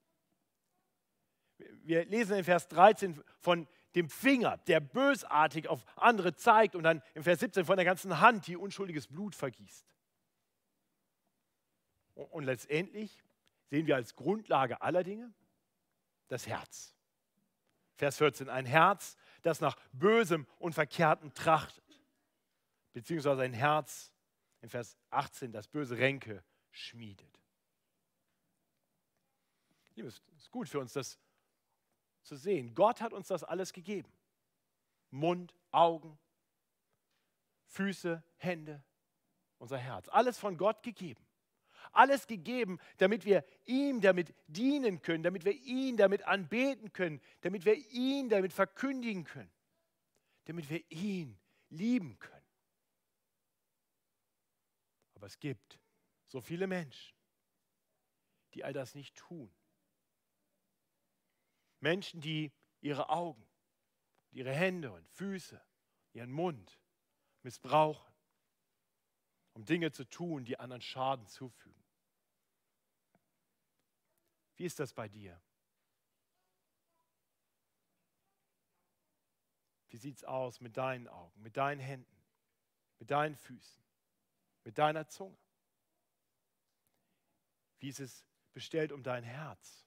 Wir 1.84 2.06
lesen 2.06 2.38
in 2.38 2.44
Vers 2.44 2.68
13 2.68 3.24
von 3.40 3.68
dem 3.96 4.10
Finger, 4.10 4.58
der 4.68 4.80
bösartig 4.80 5.68
auf 5.68 5.84
andere 5.96 6.36
zeigt 6.36 6.76
und 6.76 6.84
dann 6.84 7.02
im 7.16 7.24
Vers 7.24 7.40
17 7.40 7.66
von 7.66 7.78
der 7.78 7.86
ganzen 7.86 8.20
Hand, 8.20 8.46
die 8.46 8.56
unschuldiges 8.56 9.08
Blut 9.08 9.34
vergießt. 9.34 9.86
Und 12.14 12.44
letztendlich 12.44 13.24
sehen 13.70 13.88
wir 13.88 13.96
als 13.96 14.16
Grundlage 14.16 14.82
aller 14.82 15.04
Dinge 15.04 15.34
das 16.28 16.48
Herz. 16.48 16.96
Vers 17.96 18.18
14, 18.18 18.50
ein 18.50 18.66
Herz, 18.66 19.18
das 19.48 19.62
nach 19.62 19.78
Bösem 19.94 20.46
und 20.60 20.74
Verkehrten 20.74 21.34
trachtet, 21.34 21.84
beziehungsweise 22.94 23.42
ein 23.42 23.54
Herz, 23.54 24.14
in 24.62 24.70
Vers 24.70 24.98
18, 25.12 25.52
das 25.52 25.68
böse 25.68 25.98
Ränke 25.98 26.44
schmiedet. 26.72 27.40
Es 29.96 30.22
ist 30.38 30.52
gut 30.52 30.70
für 30.70 30.80
uns, 30.80 30.94
das 30.94 31.18
zu 32.22 32.36
sehen. 32.36 32.76
Gott 32.76 33.02
hat 33.02 33.14
uns 33.14 33.28
das 33.28 33.44
alles 33.44 33.74
gegeben. 33.74 34.12
Mund, 35.10 35.56
Augen, 35.72 36.20
Füße, 37.66 38.24
Hände, 38.38 38.84
unser 39.58 39.78
Herz. 39.78 40.08
Alles 40.10 40.38
von 40.38 40.58
Gott 40.58 40.84
gegeben. 40.84 41.27
Alles 41.98 42.28
gegeben, 42.28 42.80
damit 42.98 43.26
wir 43.26 43.44
ihm 43.66 44.02
damit 44.02 44.34
dienen 44.48 45.02
können, 45.02 45.24
damit 45.24 45.46
wir 45.46 45.54
ihn 45.54 45.98
damit 45.98 46.24
anbeten 46.24 46.94
können, 46.94 47.22
damit 47.42 47.66
wir 47.66 47.76
ihn 47.92 48.30
damit 48.30 48.54
verkündigen 48.54 49.24
können, 49.24 49.52
damit 50.46 50.70
wir 50.70 50.84
ihn 50.92 51.40
lieben 51.70 52.20
können. 52.20 52.46
Aber 55.16 55.26
es 55.26 55.40
gibt 55.40 55.80
so 56.28 56.40
viele 56.40 56.68
Menschen, 56.68 57.16
die 58.54 58.64
all 58.64 58.74
das 58.74 58.94
nicht 58.94 59.16
tun. 59.16 59.52
Menschen, 61.80 62.22
die 62.22 62.52
ihre 62.82 63.10
Augen, 63.10 63.44
ihre 64.32 64.54
Hände 64.54 64.92
und 64.92 65.08
Füße, 65.10 65.60
ihren 66.14 66.32
Mund 66.32 66.80
missbrauchen, 67.42 68.14
um 69.54 69.66
Dinge 69.66 69.92
zu 69.92 70.06
tun, 70.06 70.46
die 70.46 70.60
anderen 70.60 70.82
Schaden 70.82 71.26
zufügen. 71.26 71.87
Wie 74.58 74.66
ist 74.66 74.80
das 74.80 74.94
bei 74.94 75.08
dir? 75.08 75.40
Wie 79.90 79.98
sieht 79.98 80.18
es 80.18 80.24
aus 80.24 80.60
mit 80.60 80.76
deinen 80.76 81.08
Augen, 81.08 81.42
mit 81.42 81.56
deinen 81.56 81.80
Händen, 81.80 82.24
mit 83.00 83.10
deinen 83.10 83.36
Füßen, 83.36 83.84
mit 84.64 84.78
deiner 84.78 85.08
Zunge? 85.08 85.38
Wie 87.80 87.90
ist 87.90 88.00
es 88.00 88.26
bestellt 88.54 88.92
um 88.92 89.04
dein 89.04 89.24
Herz? 89.24 89.86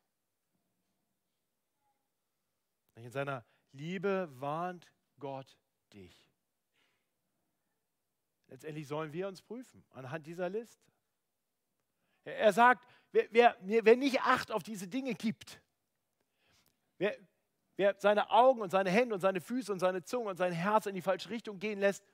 In 2.94 3.10
seiner 3.10 3.44
Liebe 3.72 4.28
warnt 4.40 4.92
Gott 5.18 5.56
dich. 5.92 6.30
Letztendlich 8.46 8.86
sollen 8.86 9.12
wir 9.12 9.26
uns 9.28 9.42
prüfen 9.42 9.84
anhand 9.90 10.26
dieser 10.26 10.48
Liste. 10.48 10.90
Er 12.24 12.52
sagt, 12.52 12.84
wer, 13.12 13.26
wer, 13.30 13.56
wer 13.60 13.96
nicht 13.96 14.20
Acht 14.22 14.50
auf 14.50 14.62
diese 14.62 14.88
Dinge 14.88 15.14
gibt, 15.14 15.60
wer, 16.98 17.16
wer 17.76 17.96
seine 17.98 18.30
Augen 18.30 18.60
und 18.60 18.70
seine 18.70 18.90
Hände 18.90 19.14
und 19.14 19.20
seine 19.20 19.40
Füße 19.40 19.72
und 19.72 19.78
seine 19.78 20.02
Zunge 20.02 20.30
und 20.30 20.36
sein 20.36 20.52
Herz 20.52 20.86
in 20.86 20.94
die 20.94 21.02
falsche 21.02 21.30
Richtung 21.30 21.58
gehen 21.58 21.80
lässt, 21.80 22.04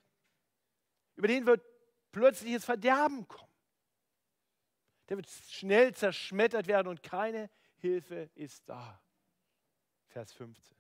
über 1.17 1.29
den 1.29 1.47
wird 1.47 1.65
plötzliches 2.13 2.65
Verderben 2.65 3.27
kommen. 3.27 3.53
Der 5.09 5.17
wird 5.17 5.29
schnell 5.29 5.95
zerschmettert 5.95 6.67
werden 6.67 6.89
und 6.89 7.03
keine 7.03 7.51
Hilfe 7.77 8.31
ist 8.35 8.69
da. 8.69 9.01
Vers 10.09 10.33
15. 10.33 10.77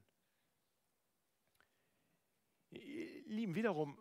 Lieben, 2.71 3.55
wiederum, 3.55 3.99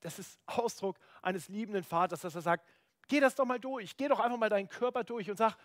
das 0.00 0.18
ist 0.18 0.38
Ausdruck 0.46 0.98
eines 1.22 1.48
liebenden 1.48 1.82
Vaters, 1.82 2.20
dass 2.20 2.34
er 2.34 2.42
sagt, 2.42 2.68
Geh 3.08 3.20
das 3.20 3.34
doch 3.34 3.44
mal 3.44 3.60
durch. 3.60 3.96
Geh 3.96 4.08
doch 4.08 4.20
einfach 4.20 4.38
mal 4.38 4.48
deinen 4.48 4.68
Körper 4.68 5.04
durch 5.04 5.30
und 5.30 5.36
sag, 5.36 5.56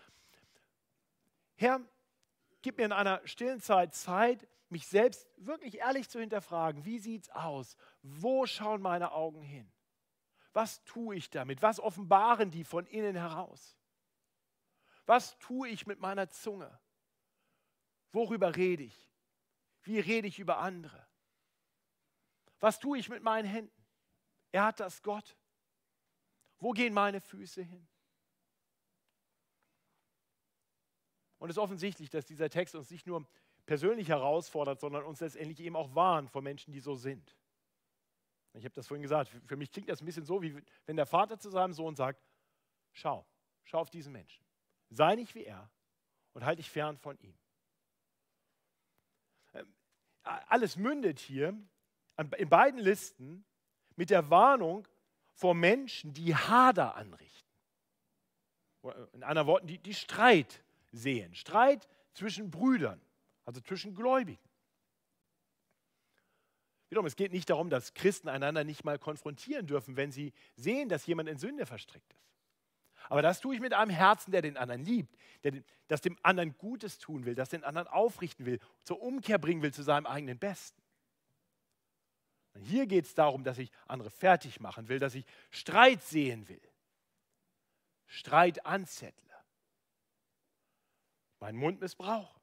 Herr, 1.54 1.80
gib 2.62 2.78
mir 2.78 2.84
in 2.84 2.92
einer 2.92 3.20
stillen 3.26 3.60
Zeit 3.60 3.94
Zeit, 3.94 4.46
mich 4.68 4.86
selbst 4.86 5.28
wirklich 5.36 5.78
ehrlich 5.78 6.08
zu 6.08 6.18
hinterfragen. 6.18 6.84
Wie 6.84 6.98
sieht 6.98 7.24
es 7.24 7.30
aus? 7.30 7.76
Wo 8.02 8.46
schauen 8.46 8.80
meine 8.80 9.12
Augen 9.12 9.42
hin? 9.42 9.70
Was 10.52 10.82
tue 10.84 11.16
ich 11.16 11.30
damit? 11.30 11.62
Was 11.62 11.80
offenbaren 11.80 12.50
die 12.50 12.64
von 12.64 12.86
innen 12.86 13.16
heraus? 13.16 13.76
Was 15.06 15.38
tue 15.38 15.68
ich 15.68 15.86
mit 15.86 16.00
meiner 16.00 16.30
Zunge? 16.30 16.78
Worüber 18.12 18.56
rede 18.56 18.84
ich? 18.84 19.10
Wie 19.82 19.98
rede 19.98 20.28
ich 20.28 20.38
über 20.38 20.58
andere? 20.58 21.06
Was 22.60 22.78
tue 22.78 22.98
ich 22.98 23.08
mit 23.08 23.22
meinen 23.22 23.46
Händen? 23.46 23.84
Er 24.52 24.64
hat 24.66 24.80
das 24.80 25.02
Gott. 25.02 25.36
Wo 26.62 26.70
gehen 26.70 26.94
meine 26.94 27.20
Füße 27.20 27.60
hin? 27.60 27.88
Und 31.38 31.50
es 31.50 31.56
ist 31.56 31.60
offensichtlich, 31.60 32.08
dass 32.08 32.24
dieser 32.24 32.48
Text 32.50 32.76
uns 32.76 32.88
nicht 32.88 33.04
nur 33.04 33.26
persönlich 33.66 34.08
herausfordert, 34.08 34.78
sondern 34.78 35.02
uns 35.02 35.18
letztendlich 35.18 35.58
eben 35.58 35.74
auch 35.74 35.92
warnt 35.96 36.30
vor 36.30 36.40
Menschen, 36.40 36.72
die 36.72 36.78
so 36.78 36.94
sind. 36.94 37.36
Ich 38.52 38.64
habe 38.64 38.74
das 38.74 38.86
vorhin 38.86 39.02
gesagt, 39.02 39.28
für 39.44 39.56
mich 39.56 39.72
klingt 39.72 39.88
das 39.88 40.00
ein 40.00 40.06
bisschen 40.06 40.24
so, 40.24 40.40
wie 40.40 40.62
wenn 40.86 40.94
der 40.94 41.06
Vater 41.06 41.36
zu 41.36 41.50
seinem 41.50 41.72
Sohn 41.72 41.96
sagt, 41.96 42.22
schau, 42.92 43.26
schau 43.64 43.80
auf 43.80 43.90
diesen 43.90 44.12
Menschen. 44.12 44.46
Sei 44.88 45.16
nicht 45.16 45.34
wie 45.34 45.44
er 45.44 45.68
und 46.32 46.44
halte 46.44 46.62
dich 46.62 46.70
fern 46.70 46.96
von 46.96 47.18
ihm. 47.18 47.36
Ähm, 49.54 49.74
alles 50.22 50.76
mündet 50.76 51.18
hier 51.18 51.60
in 52.18 52.48
beiden 52.48 52.78
Listen 52.78 53.44
mit 53.96 54.10
der 54.10 54.30
Warnung 54.30 54.86
vor 55.34 55.54
Menschen, 55.54 56.12
die 56.12 56.34
Hader 56.34 56.94
anrichten. 56.94 57.48
In 59.12 59.22
anderen 59.22 59.46
Worten, 59.46 59.66
die, 59.66 59.78
die 59.78 59.94
Streit 59.94 60.62
sehen. 60.90 61.34
Streit 61.34 61.88
zwischen 62.14 62.50
Brüdern, 62.50 63.00
also 63.44 63.60
zwischen 63.60 63.94
Gläubigen. 63.94 64.42
Wiederum, 66.88 67.06
es 67.06 67.16
geht 67.16 67.32
nicht 67.32 67.48
darum, 67.48 67.70
dass 67.70 67.94
Christen 67.94 68.28
einander 68.28 68.64
nicht 68.64 68.84
mal 68.84 68.98
konfrontieren 68.98 69.66
dürfen, 69.66 69.96
wenn 69.96 70.12
sie 70.12 70.34
sehen, 70.56 70.90
dass 70.90 71.06
jemand 71.06 71.28
in 71.28 71.38
Sünde 71.38 71.64
verstrickt 71.64 72.12
ist. 72.12 72.22
Aber 73.08 73.22
das 73.22 73.40
tue 73.40 73.54
ich 73.54 73.60
mit 73.60 73.72
einem 73.72 73.90
Herzen, 73.90 74.30
der 74.30 74.42
den 74.42 74.58
anderen 74.58 74.84
liebt, 74.84 75.16
der 75.42 75.62
das 75.88 76.02
dem 76.02 76.18
anderen 76.22 76.56
Gutes 76.58 76.98
tun 76.98 77.24
will, 77.24 77.34
das 77.34 77.48
den 77.48 77.64
anderen 77.64 77.88
aufrichten 77.88 78.44
will, 78.44 78.60
zur 78.84 79.00
Umkehr 79.00 79.38
bringen 79.38 79.62
will 79.62 79.72
zu 79.72 79.82
seinem 79.82 80.06
eigenen 80.06 80.38
Besten. 80.38 80.81
Hier 82.60 82.86
geht 82.86 83.06
es 83.06 83.14
darum, 83.14 83.44
dass 83.44 83.58
ich 83.58 83.72
andere 83.86 84.10
fertig 84.10 84.60
machen 84.60 84.88
will, 84.88 84.98
dass 84.98 85.14
ich 85.14 85.24
Streit 85.50 86.02
sehen 86.02 86.48
will, 86.48 86.60
Streit 88.06 88.66
anzettle, 88.66 89.34
meinen 91.40 91.58
Mund 91.58 91.80
missbrauche. 91.80 92.38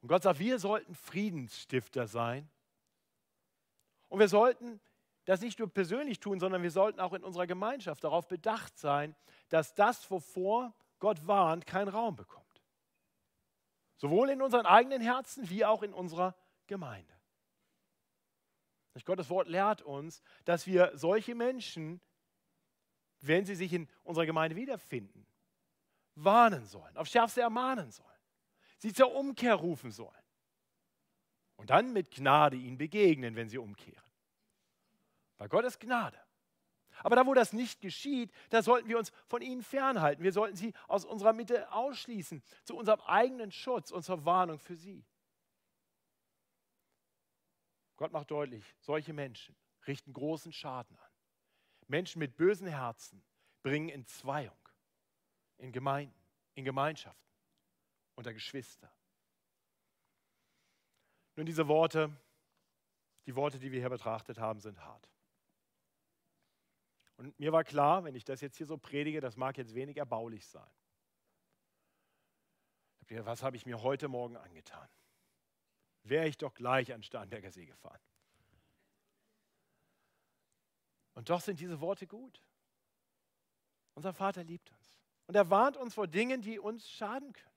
Und 0.00 0.08
Gott 0.08 0.22
sagt, 0.22 0.38
wir 0.38 0.58
sollten 0.58 0.94
Friedensstifter 0.94 2.06
sein 2.06 2.48
und 4.08 4.20
wir 4.20 4.28
sollten 4.28 4.80
das 5.24 5.40
nicht 5.40 5.58
nur 5.58 5.68
persönlich 5.68 6.20
tun, 6.20 6.38
sondern 6.38 6.62
wir 6.62 6.70
sollten 6.70 7.00
auch 7.00 7.14
in 7.14 7.24
unserer 7.24 7.46
Gemeinschaft 7.46 8.04
darauf 8.04 8.28
bedacht 8.28 8.78
sein, 8.78 9.16
dass 9.48 9.74
das, 9.74 10.10
wovor 10.10 10.74
Gott 10.98 11.26
warnt, 11.26 11.66
keinen 11.66 11.88
Raum 11.88 12.14
bekommt. 12.14 12.44
Sowohl 13.96 14.30
in 14.30 14.42
unseren 14.42 14.66
eigenen 14.66 15.00
Herzen 15.00 15.48
wie 15.48 15.64
auch 15.64 15.82
in 15.82 15.94
unserer 15.94 16.34
Gemeinde. 16.66 17.13
Gottes 19.04 19.28
Wort 19.30 19.48
lehrt 19.48 19.82
uns, 19.82 20.22
dass 20.44 20.66
wir 20.66 20.92
solche 20.94 21.34
Menschen, 21.34 22.00
wenn 23.20 23.44
sie 23.44 23.56
sich 23.56 23.72
in 23.72 23.88
unserer 24.04 24.26
Gemeinde 24.26 24.54
wiederfinden, 24.54 25.26
warnen 26.14 26.64
sollen, 26.66 26.96
auf 26.96 27.08
Schärfste 27.08 27.40
ermahnen 27.40 27.90
sollen, 27.90 28.08
sie 28.78 28.92
zur 28.92 29.12
Umkehr 29.14 29.54
rufen 29.56 29.90
sollen 29.90 30.24
und 31.56 31.70
dann 31.70 31.92
mit 31.92 32.10
Gnade 32.12 32.56
ihnen 32.56 32.78
begegnen, 32.78 33.34
wenn 33.34 33.48
sie 33.48 33.58
umkehren. 33.58 34.04
Weil 35.38 35.48
Gott 35.48 35.64
ist 35.64 35.80
Gnade. 35.80 36.18
Aber 37.02 37.16
da, 37.16 37.26
wo 37.26 37.34
das 37.34 37.52
nicht 37.52 37.80
geschieht, 37.80 38.32
da 38.50 38.62
sollten 38.62 38.88
wir 38.88 38.98
uns 38.98 39.10
von 39.26 39.42
ihnen 39.42 39.62
fernhalten. 39.62 40.22
Wir 40.22 40.32
sollten 40.32 40.56
sie 40.56 40.72
aus 40.86 41.04
unserer 41.04 41.32
Mitte 41.32 41.72
ausschließen, 41.72 42.42
zu 42.62 42.76
unserem 42.76 43.00
eigenen 43.00 43.50
Schutz 43.50 43.90
und 43.90 44.04
zur 44.04 44.24
Warnung 44.24 44.60
für 44.60 44.76
sie. 44.76 45.04
Gott 47.96 48.12
macht 48.12 48.30
deutlich, 48.30 48.74
solche 48.80 49.12
Menschen 49.12 49.56
richten 49.86 50.12
großen 50.12 50.52
Schaden 50.52 50.96
an. 50.96 51.10
Menschen 51.86 52.18
mit 52.18 52.36
bösen 52.36 52.66
Herzen 52.66 53.22
bringen 53.62 53.88
Entzweiung 53.88 54.56
in 55.58 55.72
Gemeinden, 55.72 56.18
in 56.54 56.64
Gemeinschaften, 56.64 57.30
unter 58.14 58.32
Geschwister. 58.32 58.90
Nun, 61.36 61.46
diese 61.46 61.68
Worte, 61.68 62.16
die 63.26 63.34
Worte, 63.36 63.58
die 63.58 63.72
wir 63.72 63.80
hier 63.80 63.90
betrachtet 63.90 64.38
haben, 64.38 64.60
sind 64.60 64.84
hart. 64.84 65.08
Und 67.16 67.38
mir 67.38 67.52
war 67.52 67.64
klar, 67.64 68.04
wenn 68.04 68.14
ich 68.14 68.24
das 68.24 68.40
jetzt 68.40 68.56
hier 68.56 68.66
so 68.66 68.76
predige, 68.76 69.20
das 69.20 69.36
mag 69.36 69.56
jetzt 69.56 69.74
wenig 69.74 69.96
erbaulich 69.96 70.46
sein. 70.46 70.70
Was 73.08 73.42
habe 73.42 73.56
ich 73.56 73.66
mir 73.66 73.82
heute 73.82 74.08
Morgen 74.08 74.36
angetan? 74.36 74.88
Wäre 76.04 76.28
ich 76.28 76.36
doch 76.36 76.54
gleich 76.54 76.92
an 76.92 77.02
Starnberger 77.02 77.50
See 77.50 77.66
gefahren. 77.66 78.00
Und 81.14 81.30
doch 81.30 81.40
sind 81.40 81.60
diese 81.60 81.80
Worte 81.80 82.06
gut. 82.06 82.42
Unser 83.94 84.12
Vater 84.12 84.44
liebt 84.44 84.70
uns. 84.70 85.00
Und 85.26 85.34
er 85.34 85.48
warnt 85.50 85.76
uns 85.76 85.94
vor 85.94 86.06
Dingen, 86.06 86.42
die 86.42 86.58
uns 86.58 86.90
schaden 86.90 87.32
können. 87.32 87.54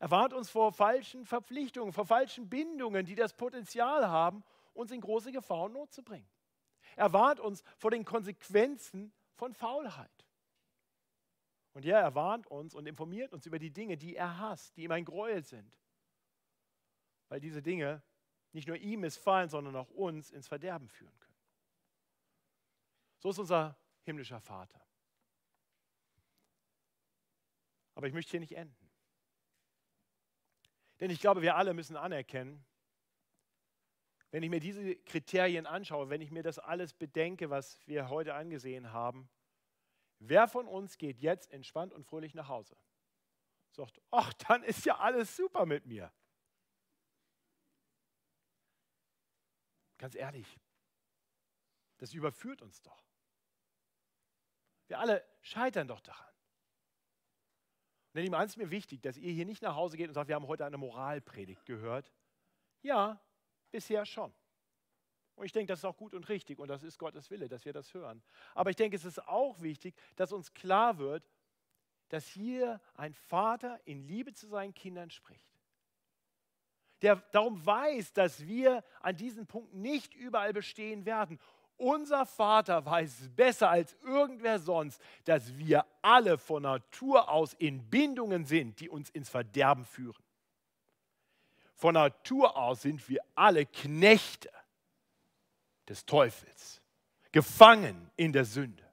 Er 0.00 0.10
warnt 0.10 0.32
uns 0.32 0.50
vor 0.50 0.72
falschen 0.72 1.24
Verpflichtungen, 1.24 1.92
vor 1.92 2.06
falschen 2.06 2.48
Bindungen, 2.48 3.06
die 3.06 3.14
das 3.14 3.34
Potenzial 3.34 4.08
haben, 4.08 4.44
uns 4.74 4.92
in 4.92 5.00
große 5.00 5.32
Gefahr 5.32 5.64
und 5.64 5.72
Not 5.72 5.92
zu 5.92 6.02
bringen. 6.02 6.28
Er 6.96 7.12
warnt 7.12 7.40
uns 7.40 7.64
vor 7.76 7.90
den 7.90 8.04
Konsequenzen 8.04 9.12
von 9.34 9.54
Faulheit. 9.54 10.10
Und 11.72 11.84
ja, 11.84 11.98
er 12.00 12.14
warnt 12.14 12.46
uns 12.46 12.74
und 12.74 12.86
informiert 12.86 13.32
uns 13.32 13.46
über 13.46 13.58
die 13.58 13.70
Dinge, 13.70 13.96
die 13.96 14.16
er 14.16 14.38
hasst, 14.38 14.76
die 14.76 14.84
ihm 14.84 14.92
ein 14.92 15.04
Gräuel 15.04 15.44
sind. 15.44 15.72
Weil 17.28 17.40
diese 17.40 17.62
Dinge 17.62 18.02
nicht 18.52 18.68
nur 18.68 18.76
ihm 18.76 19.00
missfallen, 19.00 19.48
sondern 19.48 19.76
auch 19.76 19.90
uns 19.90 20.30
ins 20.30 20.48
Verderben 20.48 20.88
führen 20.88 21.18
können. 21.20 21.38
So 23.18 23.30
ist 23.30 23.38
unser 23.38 23.76
himmlischer 24.02 24.40
Vater. 24.40 24.80
Aber 27.94 28.06
ich 28.06 28.14
möchte 28.14 28.30
hier 28.30 28.40
nicht 28.40 28.56
enden. 28.56 28.90
Denn 31.00 31.10
ich 31.10 31.20
glaube, 31.20 31.42
wir 31.42 31.56
alle 31.56 31.74
müssen 31.74 31.96
anerkennen, 31.96 32.64
wenn 34.30 34.42
ich 34.42 34.50
mir 34.50 34.60
diese 34.60 34.94
Kriterien 34.96 35.66
anschaue, 35.66 36.10
wenn 36.10 36.20
ich 36.20 36.30
mir 36.30 36.42
das 36.42 36.58
alles 36.58 36.92
bedenke, 36.92 37.50
was 37.50 37.78
wir 37.86 38.08
heute 38.08 38.34
angesehen 38.34 38.92
haben, 38.92 39.28
wer 40.18 40.48
von 40.48 40.68
uns 40.68 40.98
geht 40.98 41.18
jetzt 41.18 41.50
entspannt 41.50 41.92
und 41.92 42.04
fröhlich 42.04 42.34
nach 42.34 42.48
Hause? 42.48 42.76
Sagt, 43.70 44.00
ach, 44.10 44.32
dann 44.34 44.62
ist 44.62 44.84
ja 44.84 44.98
alles 44.98 45.36
super 45.36 45.66
mit 45.66 45.86
mir. 45.86 46.12
Ganz 49.98 50.14
ehrlich, 50.14 50.58
das 51.98 52.14
überführt 52.14 52.62
uns 52.62 52.80
doch. 52.82 53.04
Wir 54.86 54.98
alle 54.98 55.24
scheitern 55.42 55.88
doch 55.88 56.00
daran. 56.00 56.26
Und 58.14 58.24
ihm 58.24 58.34
eins 58.34 58.52
ist 58.52 58.56
mir 58.56 58.70
wichtig, 58.70 59.02
dass 59.02 59.16
ihr 59.16 59.32
hier 59.32 59.44
nicht 59.44 59.62
nach 59.62 59.76
Hause 59.76 59.96
geht 59.96 60.08
und 60.08 60.14
sagt, 60.14 60.28
wir 60.28 60.34
haben 60.34 60.48
heute 60.48 60.64
eine 60.64 60.78
Moralpredigt 60.78 61.64
gehört. 61.66 62.12
Ja, 62.82 63.20
bisher 63.70 64.06
schon. 64.06 64.34
Und 65.36 65.46
ich 65.46 65.52
denke, 65.52 65.70
das 65.70 65.80
ist 65.80 65.84
auch 65.84 65.96
gut 65.96 66.14
und 66.14 66.28
richtig 66.28 66.58
und 66.58 66.66
das 66.68 66.82
ist 66.82 66.98
Gottes 66.98 67.30
Wille, 67.30 67.48
dass 67.48 67.64
wir 67.64 67.72
das 67.72 67.94
hören. 67.94 68.22
Aber 68.54 68.70
ich 68.70 68.76
denke, 68.76 68.96
es 68.96 69.04
ist 69.04 69.22
auch 69.28 69.60
wichtig, 69.60 69.94
dass 70.16 70.32
uns 70.32 70.52
klar 70.52 70.98
wird, 70.98 71.30
dass 72.08 72.26
hier 72.26 72.80
ein 72.94 73.14
Vater 73.14 73.80
in 73.84 74.02
Liebe 74.02 74.32
zu 74.32 74.48
seinen 74.48 74.74
Kindern 74.74 75.10
spricht. 75.10 75.47
Der 77.02 77.16
darum 77.32 77.64
weiß, 77.64 78.12
dass 78.12 78.46
wir 78.46 78.82
an 79.00 79.16
diesen 79.16 79.46
Punkten 79.46 79.80
nicht 79.80 80.14
überall 80.14 80.52
bestehen 80.52 81.06
werden 81.06 81.38
unser 81.78 82.26
Vater 82.26 82.84
weiß 82.84 83.30
besser 83.34 83.70
als 83.70 83.96
irgendwer 84.02 84.58
sonst, 84.58 85.00
dass 85.24 85.56
wir 85.56 85.86
alle 86.02 86.36
von 86.36 86.64
Natur 86.64 87.30
aus 87.30 87.54
in 87.54 87.88
Bindungen 87.88 88.44
sind, 88.44 88.80
die 88.80 88.88
uns 88.88 89.08
ins 89.10 89.30
Verderben 89.30 89.84
führen. 89.84 90.22
Von 91.74 91.94
Natur 91.94 92.56
aus 92.56 92.82
sind 92.82 93.08
wir 93.08 93.20
alle 93.36 93.64
Knechte 93.64 94.50
des 95.88 96.04
Teufels, 96.04 96.82
gefangen 97.30 98.10
in 98.16 98.32
der 98.32 98.44
Sünde, 98.44 98.84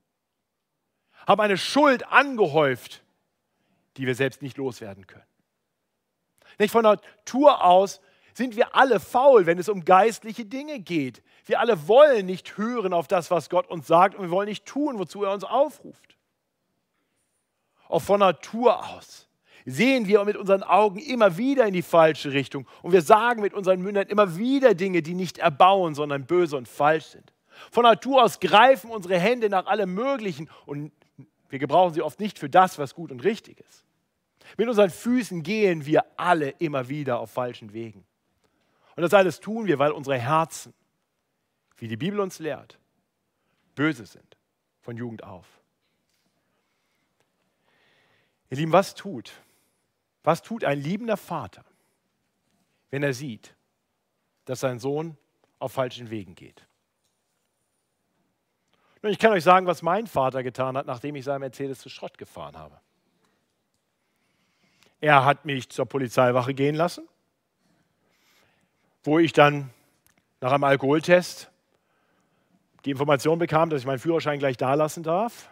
haben 1.26 1.42
eine 1.42 1.58
Schuld 1.58 2.06
angehäuft, 2.06 3.04
die 3.98 4.06
wir 4.06 4.14
selbst 4.14 4.44
nicht 4.44 4.58
loswerden 4.58 5.08
können. 5.08 5.26
Nicht 6.60 6.72
von 6.72 6.84
Natur 6.84 7.64
aus 7.64 8.02
sind 8.34 8.56
wir 8.56 8.76
alle 8.76 9.00
faul, 9.00 9.46
wenn 9.46 9.60
es 9.60 9.70
um 9.70 9.86
geistliche 9.86 10.46
Dinge 10.46 10.80
geht. 10.80 11.24
Wir 11.46 11.60
alle 11.60 11.88
wollen 11.88 12.26
nicht 12.26 12.58
hören 12.58 12.94
auf 12.94 13.08
das, 13.08 13.32
was 13.32 13.50
Gott 13.50 13.68
uns 13.68 13.88
sagt 13.88 14.16
und 14.16 14.24
wir 14.24 14.32
wollen 14.32 14.50
nicht 14.50 14.66
tun, 14.66 15.00
wozu 15.00 15.24
er 15.24 15.32
uns 15.32 15.44
aufruft. 15.44 16.18
Auch 17.88 18.02
von 18.02 18.20
Natur 18.20 18.86
aus 18.90 19.28
sehen 19.66 20.08
wir 20.08 20.24
mit 20.26 20.38
unseren 20.38 20.64
Augen 20.64 21.00
immer 21.00 21.38
wieder 21.38 21.66
in 21.66 21.74
die 21.74 21.82
falsche 21.82 22.34
Richtung 22.34 22.68
und 22.82 22.92
wir 22.92 23.02
sagen 23.02 23.42
mit 23.42 23.54
unseren 23.54 23.82
Mündern 23.82 24.08
immer 24.08 24.38
wieder 24.38 24.76
Dinge, 24.76 25.02
die 25.02 25.16
nicht 25.16 25.38
erbauen, 25.38 25.96
sondern 25.96 26.26
böse 26.26 26.58
und 26.58 26.68
falsch 26.68 27.06
sind. 27.06 27.34
Von 27.72 27.84
Natur 27.84 28.24
aus 28.24 28.40
greifen 28.40 28.92
unsere 28.92 29.18
Hände 29.18 29.50
nach 29.50 29.66
allem 29.66 29.94
Möglichen 29.94 30.50
und 30.66 30.92
wir 31.50 31.60
gebrauchen 31.60 31.94
sie 31.94 32.02
oft 32.02 32.20
nicht 32.20 32.38
für 32.38 32.50
das, 32.50 32.78
was 32.78 32.94
gut 32.94 33.12
und 33.12 33.24
richtig 33.24 33.60
ist. 33.62 33.86
Mit 34.58 34.68
unseren 34.68 34.90
Füßen 34.90 35.44
gehen 35.44 35.86
wir 35.86 36.06
alle 36.18 36.50
immer 36.50 36.88
wieder 36.90 37.20
auf 37.20 37.32
falschen 37.32 37.74
Wegen. 37.74 38.06
Und 38.96 39.02
das 39.02 39.14
alles 39.14 39.40
tun 39.40 39.68
wir, 39.68 39.80
weil 39.80 39.92
unsere 39.92 40.18
Herzen, 40.18 40.74
wie 41.78 41.88
die 41.88 41.98
Bibel 41.98 42.20
uns 42.20 42.40
lehrt, 42.40 42.80
böse 43.76 44.06
sind 44.06 44.38
von 44.82 44.96
Jugend 44.96 45.24
auf. 45.24 45.46
Ihr 48.50 48.58
Lieben, 48.58 48.72
was 48.72 48.96
tut? 48.96 49.34
Was 50.24 50.42
tut 50.42 50.64
ein 50.64 50.80
liebender 50.80 51.18
Vater, 51.18 51.66
wenn 52.90 53.04
er 53.04 53.14
sieht, 53.14 53.56
dass 54.46 54.62
sein 54.62 54.80
Sohn 54.80 55.18
auf 55.60 55.74
falschen 55.74 56.10
Wegen 56.10 56.36
geht? 56.36 56.68
Nun, 59.02 59.12
ich 59.12 59.20
kann 59.20 59.34
euch 59.34 59.44
sagen, 59.44 59.68
was 59.68 59.82
mein 59.82 60.08
Vater 60.08 60.42
getan 60.42 60.78
hat, 60.78 60.88
nachdem 60.88 61.16
ich 61.16 61.26
seinen 61.26 61.42
Mercedes 61.42 61.80
zu 61.80 61.90
Schrott 61.90 62.18
gefahren 62.18 62.58
habe. 62.58 62.80
Er 65.02 65.26
hat 65.26 65.46
mich 65.46 65.70
zur 65.70 65.86
Polizeiwache 65.86 66.54
gehen 66.54 66.76
lassen 66.76 67.08
wo 69.06 69.20
ich 69.20 69.34
dann 69.34 69.70
nach 70.42 70.52
einem 70.52 70.64
Alkoholtest 70.64 71.52
die 72.84 72.92
Information 72.92 73.40
bekam, 73.40 73.70
dass 73.70 73.82
ich 73.82 73.88
meinen 73.88 74.00
Führerschein 74.00 74.40
gleich 74.40 74.58
da 74.58 74.74
lassen 74.74 75.04
darf. 75.04 75.50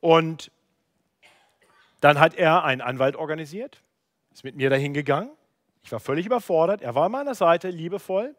Und 0.00 0.50
dann 2.00 2.18
hat 2.18 2.34
er 2.34 2.64
einen 2.64 2.80
Anwalt 2.80 3.16
organisiert, 3.16 3.82
ist 4.32 4.44
mit 4.44 4.56
mir 4.56 4.70
dahin 4.70 4.92
gegangen. 4.94 5.30
Ich 5.84 5.92
war 5.92 6.00
völlig 6.00 6.26
überfordert. 6.26 6.82
Er 6.82 6.94
war 6.94 7.06
an 7.06 7.12
meiner 7.12 7.34
Seite, 7.34 7.68
liebevoll, 7.68 8.34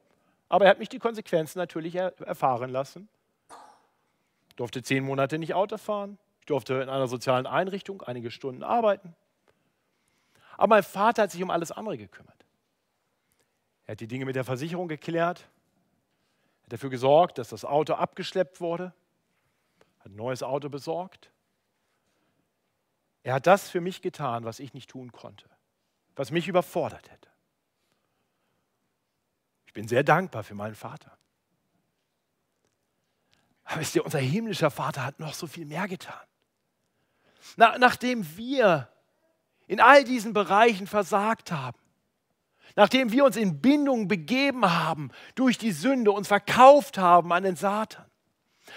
aber 0.49 0.65
er 0.65 0.71
hat 0.71 0.79
mich 0.79 0.89
die 0.89 0.99
Konsequenzen 0.99 1.59
natürlich 1.59 1.95
erfahren 1.95 2.69
lassen. 2.69 3.07
Ich 4.49 4.55
durfte 4.55 4.81
zehn 4.81 5.03
Monate 5.03 5.39
nicht 5.39 5.53
Auto 5.53 5.77
fahren. 5.77 6.17
Ich 6.41 6.45
durfte 6.47 6.75
in 6.75 6.89
einer 6.89 7.07
sozialen 7.07 7.47
Einrichtung 7.47 8.01
einige 8.01 8.31
Stunden 8.31 8.63
arbeiten. 8.63 9.15
Aber 10.57 10.75
mein 10.75 10.83
Vater 10.83 11.23
hat 11.23 11.31
sich 11.31 11.41
um 11.43 11.49
alles 11.49 11.71
andere 11.71 11.97
gekümmert. 11.97 12.45
Er 13.85 13.93
hat 13.93 13.99
die 13.99 14.07
Dinge 14.07 14.25
mit 14.25 14.35
der 14.35 14.43
Versicherung 14.43 14.87
geklärt, 14.87 15.47
hat 16.63 16.73
dafür 16.73 16.89
gesorgt, 16.89 17.37
dass 17.37 17.49
das 17.49 17.65
Auto 17.65 17.93
abgeschleppt 17.93 18.61
wurde, 18.61 18.93
hat 19.99 20.07
ein 20.07 20.15
neues 20.15 20.43
Auto 20.43 20.69
besorgt. 20.69 21.31
Er 23.23 23.35
hat 23.35 23.47
das 23.47 23.69
für 23.69 23.81
mich 23.81 24.01
getan, 24.01 24.43
was 24.45 24.59
ich 24.59 24.73
nicht 24.73 24.89
tun 24.89 25.11
konnte, 25.11 25.49
was 26.15 26.31
mich 26.31 26.47
überfordert 26.47 27.09
hätte. 27.11 27.29
Ich 29.65 29.73
bin 29.73 29.87
sehr 29.87 30.03
dankbar 30.03 30.43
für 30.43 30.55
meinen 30.55 30.75
Vater. 30.75 31.17
Aber 33.63 33.81
wisst 33.81 33.95
ihr, 33.95 34.05
unser 34.05 34.19
himmlischer 34.19 34.69
Vater 34.69 35.05
hat 35.05 35.19
noch 35.19 35.33
so 35.33 35.47
viel 35.47 35.65
mehr 35.65 35.87
getan. 35.87 36.27
Na, 37.55 37.77
nachdem 37.77 38.37
wir 38.37 38.92
in 39.67 39.79
all 39.79 40.03
diesen 40.03 40.33
Bereichen 40.33 40.87
versagt 40.87 41.51
haben, 41.51 41.77
nachdem 42.75 43.11
wir 43.11 43.25
uns 43.25 43.37
in 43.37 43.61
Bindung 43.61 44.07
begeben 44.07 44.65
haben 44.65 45.11
durch 45.35 45.57
die 45.57 45.71
Sünde, 45.71 46.11
uns 46.11 46.27
verkauft 46.27 46.97
haben 46.97 47.31
an 47.31 47.43
den 47.43 47.55
Satan, 47.55 48.05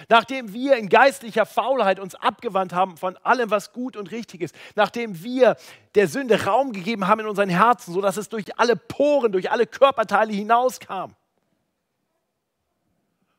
nachdem 0.09 0.53
wir 0.53 0.77
in 0.77 0.89
geistlicher 0.89 1.47
Faulheit 1.47 1.99
uns 1.99 2.15
abgewandt 2.15 2.73
haben 2.73 2.97
von 2.97 3.17
allem, 3.19 3.51
was 3.51 3.73
gut 3.73 3.97
und 3.97 4.11
richtig 4.11 4.43
ist, 4.43 4.55
nachdem 4.75 5.23
wir 5.23 5.57
der 5.95 6.09
Sünde 6.09 6.45
Raum 6.45 6.73
gegeben 6.73 7.07
haben 7.07 7.21
in 7.21 7.27
unseren 7.27 7.49
Herzen, 7.49 7.95
sodass 7.95 8.17
es 8.17 8.29
durch 8.29 8.59
alle 8.59 8.77
Poren, 8.77 9.33
durch 9.33 9.51
alle 9.51 9.67
Körperteile 9.67 10.33
hinauskam, 10.33 11.15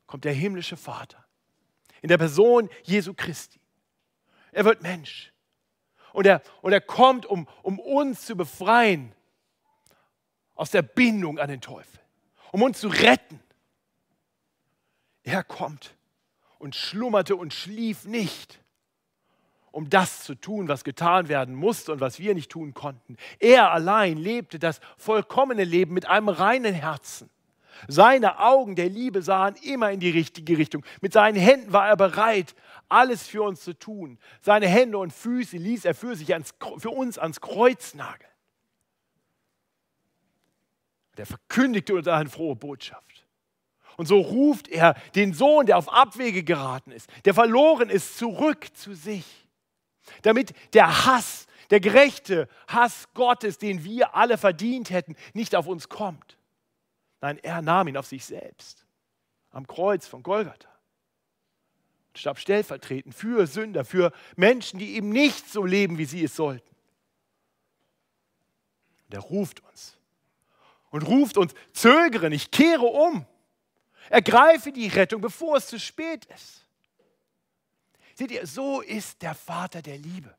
kommt 0.07 0.23
der 0.23 0.33
himmlische 0.33 0.77
Vater 0.77 1.23
in 2.01 2.09
der 2.09 2.17
Person 2.17 2.69
Jesu 2.83 3.13
Christi. 3.13 3.59
Er 4.51 4.65
wird 4.65 4.81
Mensch. 4.81 5.31
Und 6.17 6.25
er, 6.25 6.41
und 6.63 6.73
er 6.73 6.81
kommt, 6.81 7.27
um, 7.27 7.47
um 7.61 7.77
uns 7.77 8.25
zu 8.25 8.35
befreien 8.35 9.13
aus 10.55 10.71
der 10.71 10.81
Bindung 10.81 11.37
an 11.37 11.47
den 11.47 11.61
Teufel, 11.61 11.99
um 12.51 12.63
uns 12.63 12.79
zu 12.79 12.87
retten. 12.87 13.39
Er 15.21 15.43
kommt 15.43 15.95
und 16.57 16.75
schlummerte 16.75 17.35
und 17.35 17.53
schlief 17.53 18.05
nicht, 18.05 18.59
um 19.69 19.91
das 19.91 20.23
zu 20.23 20.33
tun, 20.33 20.67
was 20.67 20.83
getan 20.83 21.27
werden 21.27 21.53
musste 21.53 21.91
und 21.91 22.01
was 22.01 22.17
wir 22.17 22.33
nicht 22.33 22.49
tun 22.49 22.73
konnten. 22.73 23.15
Er 23.37 23.71
allein 23.71 24.17
lebte 24.17 24.57
das 24.57 24.79
vollkommene 24.97 25.65
Leben 25.65 25.93
mit 25.93 26.07
einem 26.07 26.29
reinen 26.29 26.73
Herzen. 26.73 27.29
Seine 27.87 28.39
Augen 28.39 28.75
der 28.75 28.89
Liebe 28.89 29.21
sahen 29.21 29.55
immer 29.63 29.91
in 29.91 29.99
die 29.99 30.09
richtige 30.09 30.57
Richtung. 30.57 30.83
Mit 31.01 31.13
seinen 31.13 31.37
Händen 31.37 31.73
war 31.73 31.87
er 31.87 31.97
bereit, 31.97 32.55
alles 32.89 33.27
für 33.27 33.43
uns 33.43 33.61
zu 33.61 33.73
tun. 33.73 34.17
Seine 34.41 34.67
Hände 34.67 34.97
und 34.97 35.13
Füße 35.13 35.57
ließ 35.57 35.85
er 35.85 35.95
für, 35.95 36.15
sich 36.15 36.33
ans, 36.33 36.53
für 36.77 36.89
uns 36.89 37.17
ans 37.17 37.41
Kreuz 37.41 37.93
nageln. 37.93 38.31
Der 41.17 41.25
verkündigte 41.25 41.95
uns 41.95 42.07
eine 42.07 42.29
frohe 42.29 42.55
Botschaft. 42.55 43.25
Und 43.97 44.07
so 44.07 44.19
ruft 44.19 44.67
er 44.67 44.93
den 45.15 45.33
Sohn, 45.33 45.65
der 45.65 45.77
auf 45.77 45.91
Abwege 45.91 46.43
geraten 46.43 46.91
ist, 46.91 47.09
der 47.25 47.33
verloren 47.33 47.89
ist, 47.89 48.17
zurück 48.17 48.67
zu 48.75 48.93
sich. 48.93 49.25
Damit 50.21 50.53
der 50.73 51.05
Hass, 51.05 51.47
der 51.71 51.79
gerechte 51.79 52.47
Hass 52.67 53.07
Gottes, 53.13 53.57
den 53.57 53.83
wir 53.83 54.15
alle 54.15 54.37
verdient 54.37 54.91
hätten, 54.91 55.15
nicht 55.33 55.55
auf 55.55 55.67
uns 55.67 55.89
kommt. 55.89 56.37
Nein, 57.21 57.39
er 57.39 57.61
nahm 57.61 57.87
ihn 57.87 57.97
auf 57.97 58.07
sich 58.07 58.25
selbst 58.25 58.85
am 59.51 59.65
Kreuz 59.67 60.07
von 60.07 60.23
Golgatha. 60.23 60.69
Und 62.09 62.17
starb 62.19 62.39
stellvertretend 62.39 63.15
für 63.15 63.47
Sünder, 63.47 63.85
für 63.85 64.11
Menschen, 64.35 64.79
die 64.79 64.95
eben 64.95 65.09
nicht 65.09 65.49
so 65.49 65.65
leben, 65.65 65.97
wie 65.97 66.05
sie 66.05 66.23
es 66.23 66.35
sollten. 66.35 66.75
Und 69.05 69.13
er 69.13 69.21
ruft 69.21 69.61
uns 69.61 69.97
und 70.91 71.03
ruft 71.03 71.37
uns, 71.37 71.53
zögere 71.73 72.29
nicht, 72.29 72.51
kehre 72.51 72.85
um. 72.85 73.25
Ergreife 74.09 74.71
die 74.71 74.87
Rettung, 74.87 75.21
bevor 75.21 75.57
es 75.57 75.67
zu 75.67 75.79
spät 75.79 76.25
ist. 76.25 76.65
Seht 78.15 78.31
ihr, 78.31 78.47
so 78.47 78.81
ist 78.81 79.21
der 79.21 79.35
Vater 79.35 79.81
der 79.81 79.97
Liebe. 79.97 80.35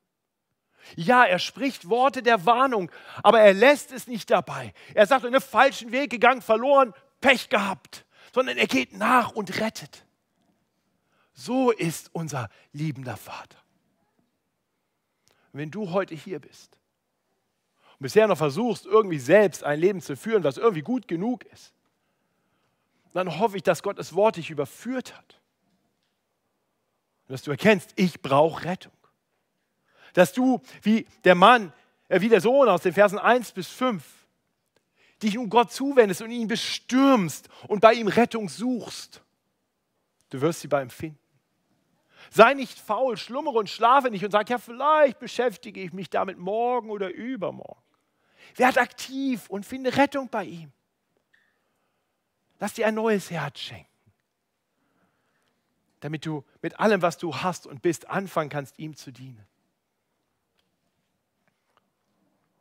Ja, 0.96 1.24
er 1.24 1.38
spricht 1.38 1.88
Worte 1.88 2.22
der 2.22 2.46
Warnung, 2.46 2.90
aber 3.22 3.40
er 3.40 3.54
lässt 3.54 3.92
es 3.92 4.06
nicht 4.06 4.30
dabei. 4.30 4.72
Er 4.94 5.06
sagt, 5.06 5.24
in 5.24 5.34
einen 5.34 5.40
falschen 5.40 5.92
Weg 5.92 6.10
gegangen, 6.10 6.42
verloren, 6.42 6.94
Pech 7.20 7.48
gehabt, 7.48 8.04
sondern 8.32 8.56
er 8.58 8.66
geht 8.66 8.92
nach 8.92 9.32
und 9.32 9.60
rettet. 9.60 10.04
So 11.34 11.70
ist 11.70 12.10
unser 12.12 12.48
liebender 12.72 13.16
Vater. 13.16 13.58
Wenn 15.52 15.70
du 15.70 15.90
heute 15.90 16.14
hier 16.14 16.40
bist 16.40 16.78
und 17.92 18.04
bisher 18.04 18.26
noch 18.26 18.38
versuchst, 18.38 18.86
irgendwie 18.86 19.18
selbst 19.18 19.64
ein 19.64 19.80
Leben 19.80 20.00
zu 20.00 20.16
führen, 20.16 20.44
was 20.44 20.56
irgendwie 20.56 20.82
gut 20.82 21.08
genug 21.08 21.44
ist, 21.44 21.72
dann 23.14 23.38
hoffe 23.38 23.56
ich, 23.56 23.62
dass 23.62 23.82
Gottes 23.82 24.14
Wort 24.14 24.36
dich 24.36 24.50
überführt 24.50 25.16
hat. 25.16 25.40
Und 27.26 27.32
dass 27.32 27.42
du 27.42 27.50
erkennst, 27.50 27.92
ich 27.96 28.22
brauche 28.22 28.64
Rettung. 28.64 28.92
Dass 30.14 30.32
du, 30.32 30.60
wie 30.82 31.06
der 31.24 31.34
Mann, 31.34 31.72
äh, 32.08 32.20
wie 32.20 32.28
der 32.28 32.40
Sohn 32.40 32.68
aus 32.68 32.82
den 32.82 32.92
Versen 32.92 33.18
1 33.18 33.52
bis 33.52 33.68
5, 33.68 34.04
dich 35.22 35.36
um 35.36 35.50
Gott 35.50 35.72
zuwendest 35.72 36.22
und 36.22 36.30
ihn 36.30 36.48
bestürmst 36.48 37.48
und 37.66 37.80
bei 37.80 37.94
ihm 37.94 38.08
Rettung 38.08 38.48
suchst. 38.48 39.22
Du 40.30 40.40
wirst 40.40 40.60
sie 40.60 40.68
bei 40.68 40.82
ihm 40.82 40.90
finden. 40.90 41.18
Sei 42.30 42.54
nicht 42.54 42.78
faul, 42.78 43.16
schlummere 43.16 43.58
und 43.58 43.70
schlafe 43.70 44.10
nicht 44.10 44.24
und 44.24 44.30
sag, 44.30 44.50
ja, 44.50 44.58
vielleicht 44.58 45.18
beschäftige 45.18 45.80
ich 45.80 45.92
mich 45.92 46.10
damit 46.10 46.38
morgen 46.38 46.90
oder 46.90 47.12
übermorgen. 47.12 47.82
Werd 48.56 48.78
aktiv 48.78 49.48
und 49.48 49.64
finde 49.64 49.96
Rettung 49.96 50.28
bei 50.28 50.44
ihm. 50.44 50.72
Lass 52.60 52.74
dir 52.74 52.86
ein 52.86 52.94
neues 52.94 53.30
Herz 53.30 53.60
schenken, 53.60 53.86
damit 56.00 56.26
du 56.26 56.44
mit 56.60 56.78
allem, 56.80 57.02
was 57.02 57.16
du 57.16 57.34
hast 57.36 57.66
und 57.66 57.82
bist, 57.82 58.10
anfangen 58.10 58.50
kannst, 58.50 58.78
ihm 58.78 58.96
zu 58.96 59.12
dienen. 59.12 59.46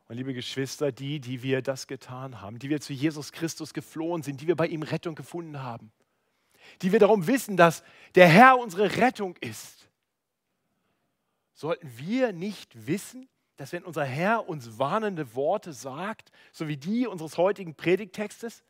Und 0.08 0.16
liebe 0.16 0.32
Geschwister, 0.32 0.90
die, 0.90 1.20
die 1.20 1.42
wir 1.42 1.60
das 1.60 1.86
getan 1.86 2.40
haben, 2.40 2.58
die 2.58 2.70
wir 2.70 2.80
zu 2.80 2.94
Jesus 2.94 3.30
Christus 3.30 3.74
geflohen 3.74 4.22
sind, 4.22 4.40
die 4.40 4.46
wir 4.46 4.56
bei 4.56 4.66
ihm 4.66 4.82
Rettung 4.82 5.14
gefunden 5.14 5.62
haben, 5.62 5.92
die 6.80 6.92
wir 6.92 6.98
darum 6.98 7.26
wissen, 7.26 7.58
dass 7.58 7.82
der 8.14 8.26
Herr 8.26 8.58
unsere 8.58 8.96
Rettung 8.96 9.36
ist, 9.36 9.90
sollten 11.52 11.90
wir 11.98 12.32
nicht 12.32 12.86
wissen, 12.86 13.28
dass 13.56 13.72
wenn 13.72 13.84
unser 13.84 14.04
Herr 14.04 14.48
uns 14.48 14.78
warnende 14.78 15.34
Worte 15.34 15.74
sagt, 15.74 16.30
so 16.52 16.68
wie 16.68 16.76
die 16.78 17.06
unseres 17.06 17.36
heutigen 17.36 17.74
Predigtextes, 17.74 18.64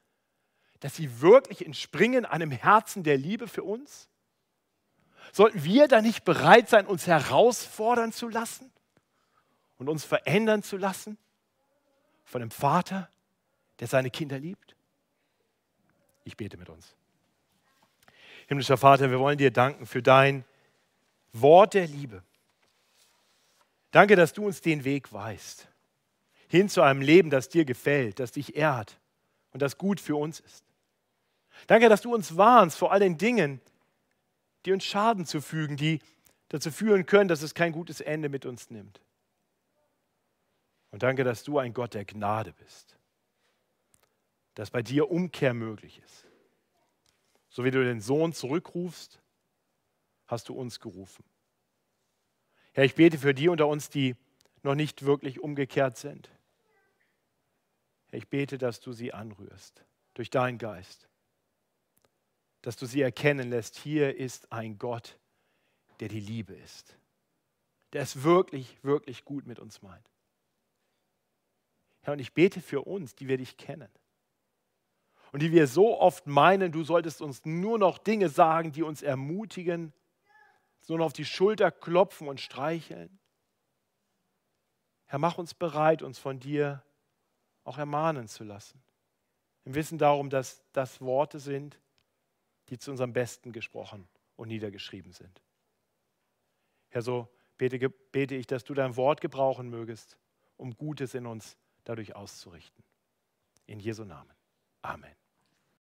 dass 0.81 0.97
sie 0.97 1.21
wirklich 1.21 1.65
entspringen 1.65 2.25
einem 2.25 2.51
Herzen 2.51 3.05
der 3.05 3.17
Liebe 3.17 3.47
für 3.47 3.63
uns? 3.63 4.09
Sollten 5.33 5.63
wir 5.63 5.87
da 5.87 6.01
nicht 6.01 6.25
bereit 6.25 6.69
sein, 6.69 6.87
uns 6.87 7.07
herausfordern 7.07 8.13
zu 8.13 8.29
lassen 8.29 8.73
und 9.77 9.89
uns 9.89 10.05
verändern 10.05 10.63
zu 10.63 10.77
lassen 10.79 11.19
von 12.29 12.41
dem 12.41 12.51
Vater, 12.51 13.09
der 13.81 13.89
seine 13.89 14.11
Kinder 14.11 14.39
liebt? 14.39 14.77
Ich 16.25 16.37
bete 16.37 16.59
mit 16.59 16.69
uns. 16.69 16.95
Himmlischer 18.47 18.77
Vater, 18.77 19.11
wir 19.11 19.19
wollen 19.19 19.39
dir 19.39 19.51
danken 19.51 19.87
für 19.87 20.03
dein 20.03 20.45
Wort 21.33 21.75
der 21.75 21.87
Liebe. 21.87 22.23
Danke, 23.91 24.15
dass 24.15 24.35
du 24.35 24.47
uns 24.47 24.61
den 24.61 24.85
Weg 24.85 25.13
weißt, 25.13 25.67
hin 26.49 26.69
zu 26.69 26.83
einem 26.83 27.01
Leben, 27.01 27.31
das 27.31 27.49
dir 27.49 27.65
gefällt, 27.65 28.21
das 28.21 28.33
dich 28.33 28.57
ehrt 28.57 28.99
und 29.53 29.63
das 29.63 29.79
gut 29.79 30.01
für 30.01 30.17
uns 30.17 30.41
ist. 30.41 30.65
Danke, 31.67 31.89
dass 31.89 32.03
du 32.03 32.15
uns 32.15 32.37
warnst 32.37 32.77
vor 32.77 32.93
all 32.93 33.01
den 33.01 33.17
Dingen, 33.17 33.61
die 34.67 34.73
uns 34.73 34.85
Schaden 34.85 35.25
zufügen, 35.25 35.77
die 35.77 36.01
dazu 36.51 36.71
führen 36.71 37.07
können, 37.07 37.29
dass 37.29 37.43
es 37.43 37.55
kein 37.55 37.73
gutes 37.73 38.01
Ende 38.01 38.29
mit 38.29 38.45
uns 38.45 38.71
nimmt. 38.71 39.01
Und 40.91 41.03
danke, 41.03 41.25
dass 41.25 41.45
du 41.45 41.59
ein 41.59 41.75
Gott 41.75 41.95
der 41.95 42.05
Gnade 42.05 42.53
bist, 42.53 42.99
dass 44.55 44.71
bei 44.71 44.83
dir 44.83 45.11
Umkehr 45.11 45.55
möglich 45.55 46.01
ist. 46.05 46.27
So 47.49 47.65
wie 47.65 47.71
du 47.71 47.83
den 47.83 48.01
Sohn 48.01 48.33
zurückrufst, 48.33 49.21
hast 50.27 50.49
du 50.49 50.55
uns 50.55 50.81
gerufen. 50.81 51.25
Herr, 52.73 52.85
ich 52.85 52.95
bete 52.95 53.19
für 53.19 53.35
die 53.35 53.49
unter 53.49 53.67
uns, 53.67 53.91
die 53.91 54.17
noch 54.63 54.75
nicht 54.75 55.05
wirklich 55.05 55.41
umgekehrt 55.41 55.97
sind. 55.97 56.31
Herr, 58.09 58.19
ich 58.19 58.29
bete, 58.29 58.59
dass 58.59 58.81
du 58.81 58.93
sie 58.93 59.13
anrührst 59.13 59.85
durch 60.15 60.31
deinen 60.31 60.59
Geist, 60.59 61.09
dass 62.63 62.77
du 62.77 62.87
sie 62.87 63.01
erkennen 63.01 63.51
lässt, 63.51 63.77
hier 63.77 64.17
ist 64.17 64.53
ein 64.53 64.79
Gott, 64.79 65.19
der 66.01 66.09
die 66.09 66.21
Liebe 66.21 66.55
ist, 66.55 66.97
der 67.93 68.03
es 68.03 68.23
wirklich, 68.23 68.79
wirklich 68.83 69.25
gut 69.25 69.47
mit 69.47 69.59
uns 69.59 69.83
meint. 69.83 70.05
Herr, 72.09 72.15
und 72.15 72.21
ich 72.21 72.33
bete 72.33 72.63
für 72.63 72.87
uns, 72.87 73.15
die 73.15 73.29
wir 73.29 73.37
dich 73.37 73.59
kennen 73.59 73.91
und 75.31 75.43
die 75.43 75.53
wir 75.53 75.67
so 75.67 76.01
oft 76.01 76.27
meinen, 76.27 76.73
du 76.73 76.83
solltest 76.83 77.21
uns 77.21 77.45
nur 77.45 77.79
noch 77.79 77.99
Dinge 77.99 78.31
sagen, 78.31 78.73
die 78.73 78.83
uns 78.83 79.03
ermutigen, 79.03 79.93
nur 80.89 80.97
noch 80.97 81.05
auf 81.05 81.13
die 81.13 81.27
Schulter 81.27 81.71
klopfen 81.71 82.27
und 82.27 82.41
streicheln. 82.41 83.19
Herr, 85.05 85.19
mach 85.19 85.37
uns 85.37 85.53
bereit, 85.53 86.01
uns 86.01 86.19
von 86.19 86.41
dir 86.41 86.83
auch 87.65 87.77
ermahnen 87.77 88.27
zu 88.27 88.43
lassen. 88.43 88.83
Im 89.67 89.75
Wissen 89.75 89.99
darum, 89.99 90.31
dass 90.31 90.65
das 90.73 91.03
Worte 91.03 91.39
sind, 91.39 91.79
die 92.71 92.79
zu 92.79 92.91
unserem 92.91 93.13
Besten 93.13 93.53
gesprochen 93.53 94.09
und 94.37 94.49
niedergeschrieben 94.49 95.13
sind. 95.13 95.43
Herr, 96.89 97.03
so 97.03 97.29
bete, 97.59 97.91
bete 97.91 98.35
ich, 98.35 98.47
dass 98.47 98.65
du 98.65 98.73
dein 98.73 98.97
Wort 98.97 99.21
gebrauchen 99.21 99.69
mögest, 99.69 100.17
um 100.57 100.75
Gutes 100.75 101.13
in 101.13 101.27
uns 101.27 101.59
dadurch 101.89 102.15
auszurichten. 102.15 102.85
In 103.67 103.81
Jesu 103.81 104.05
Namen. 104.05 104.37
Amen. 104.83 105.17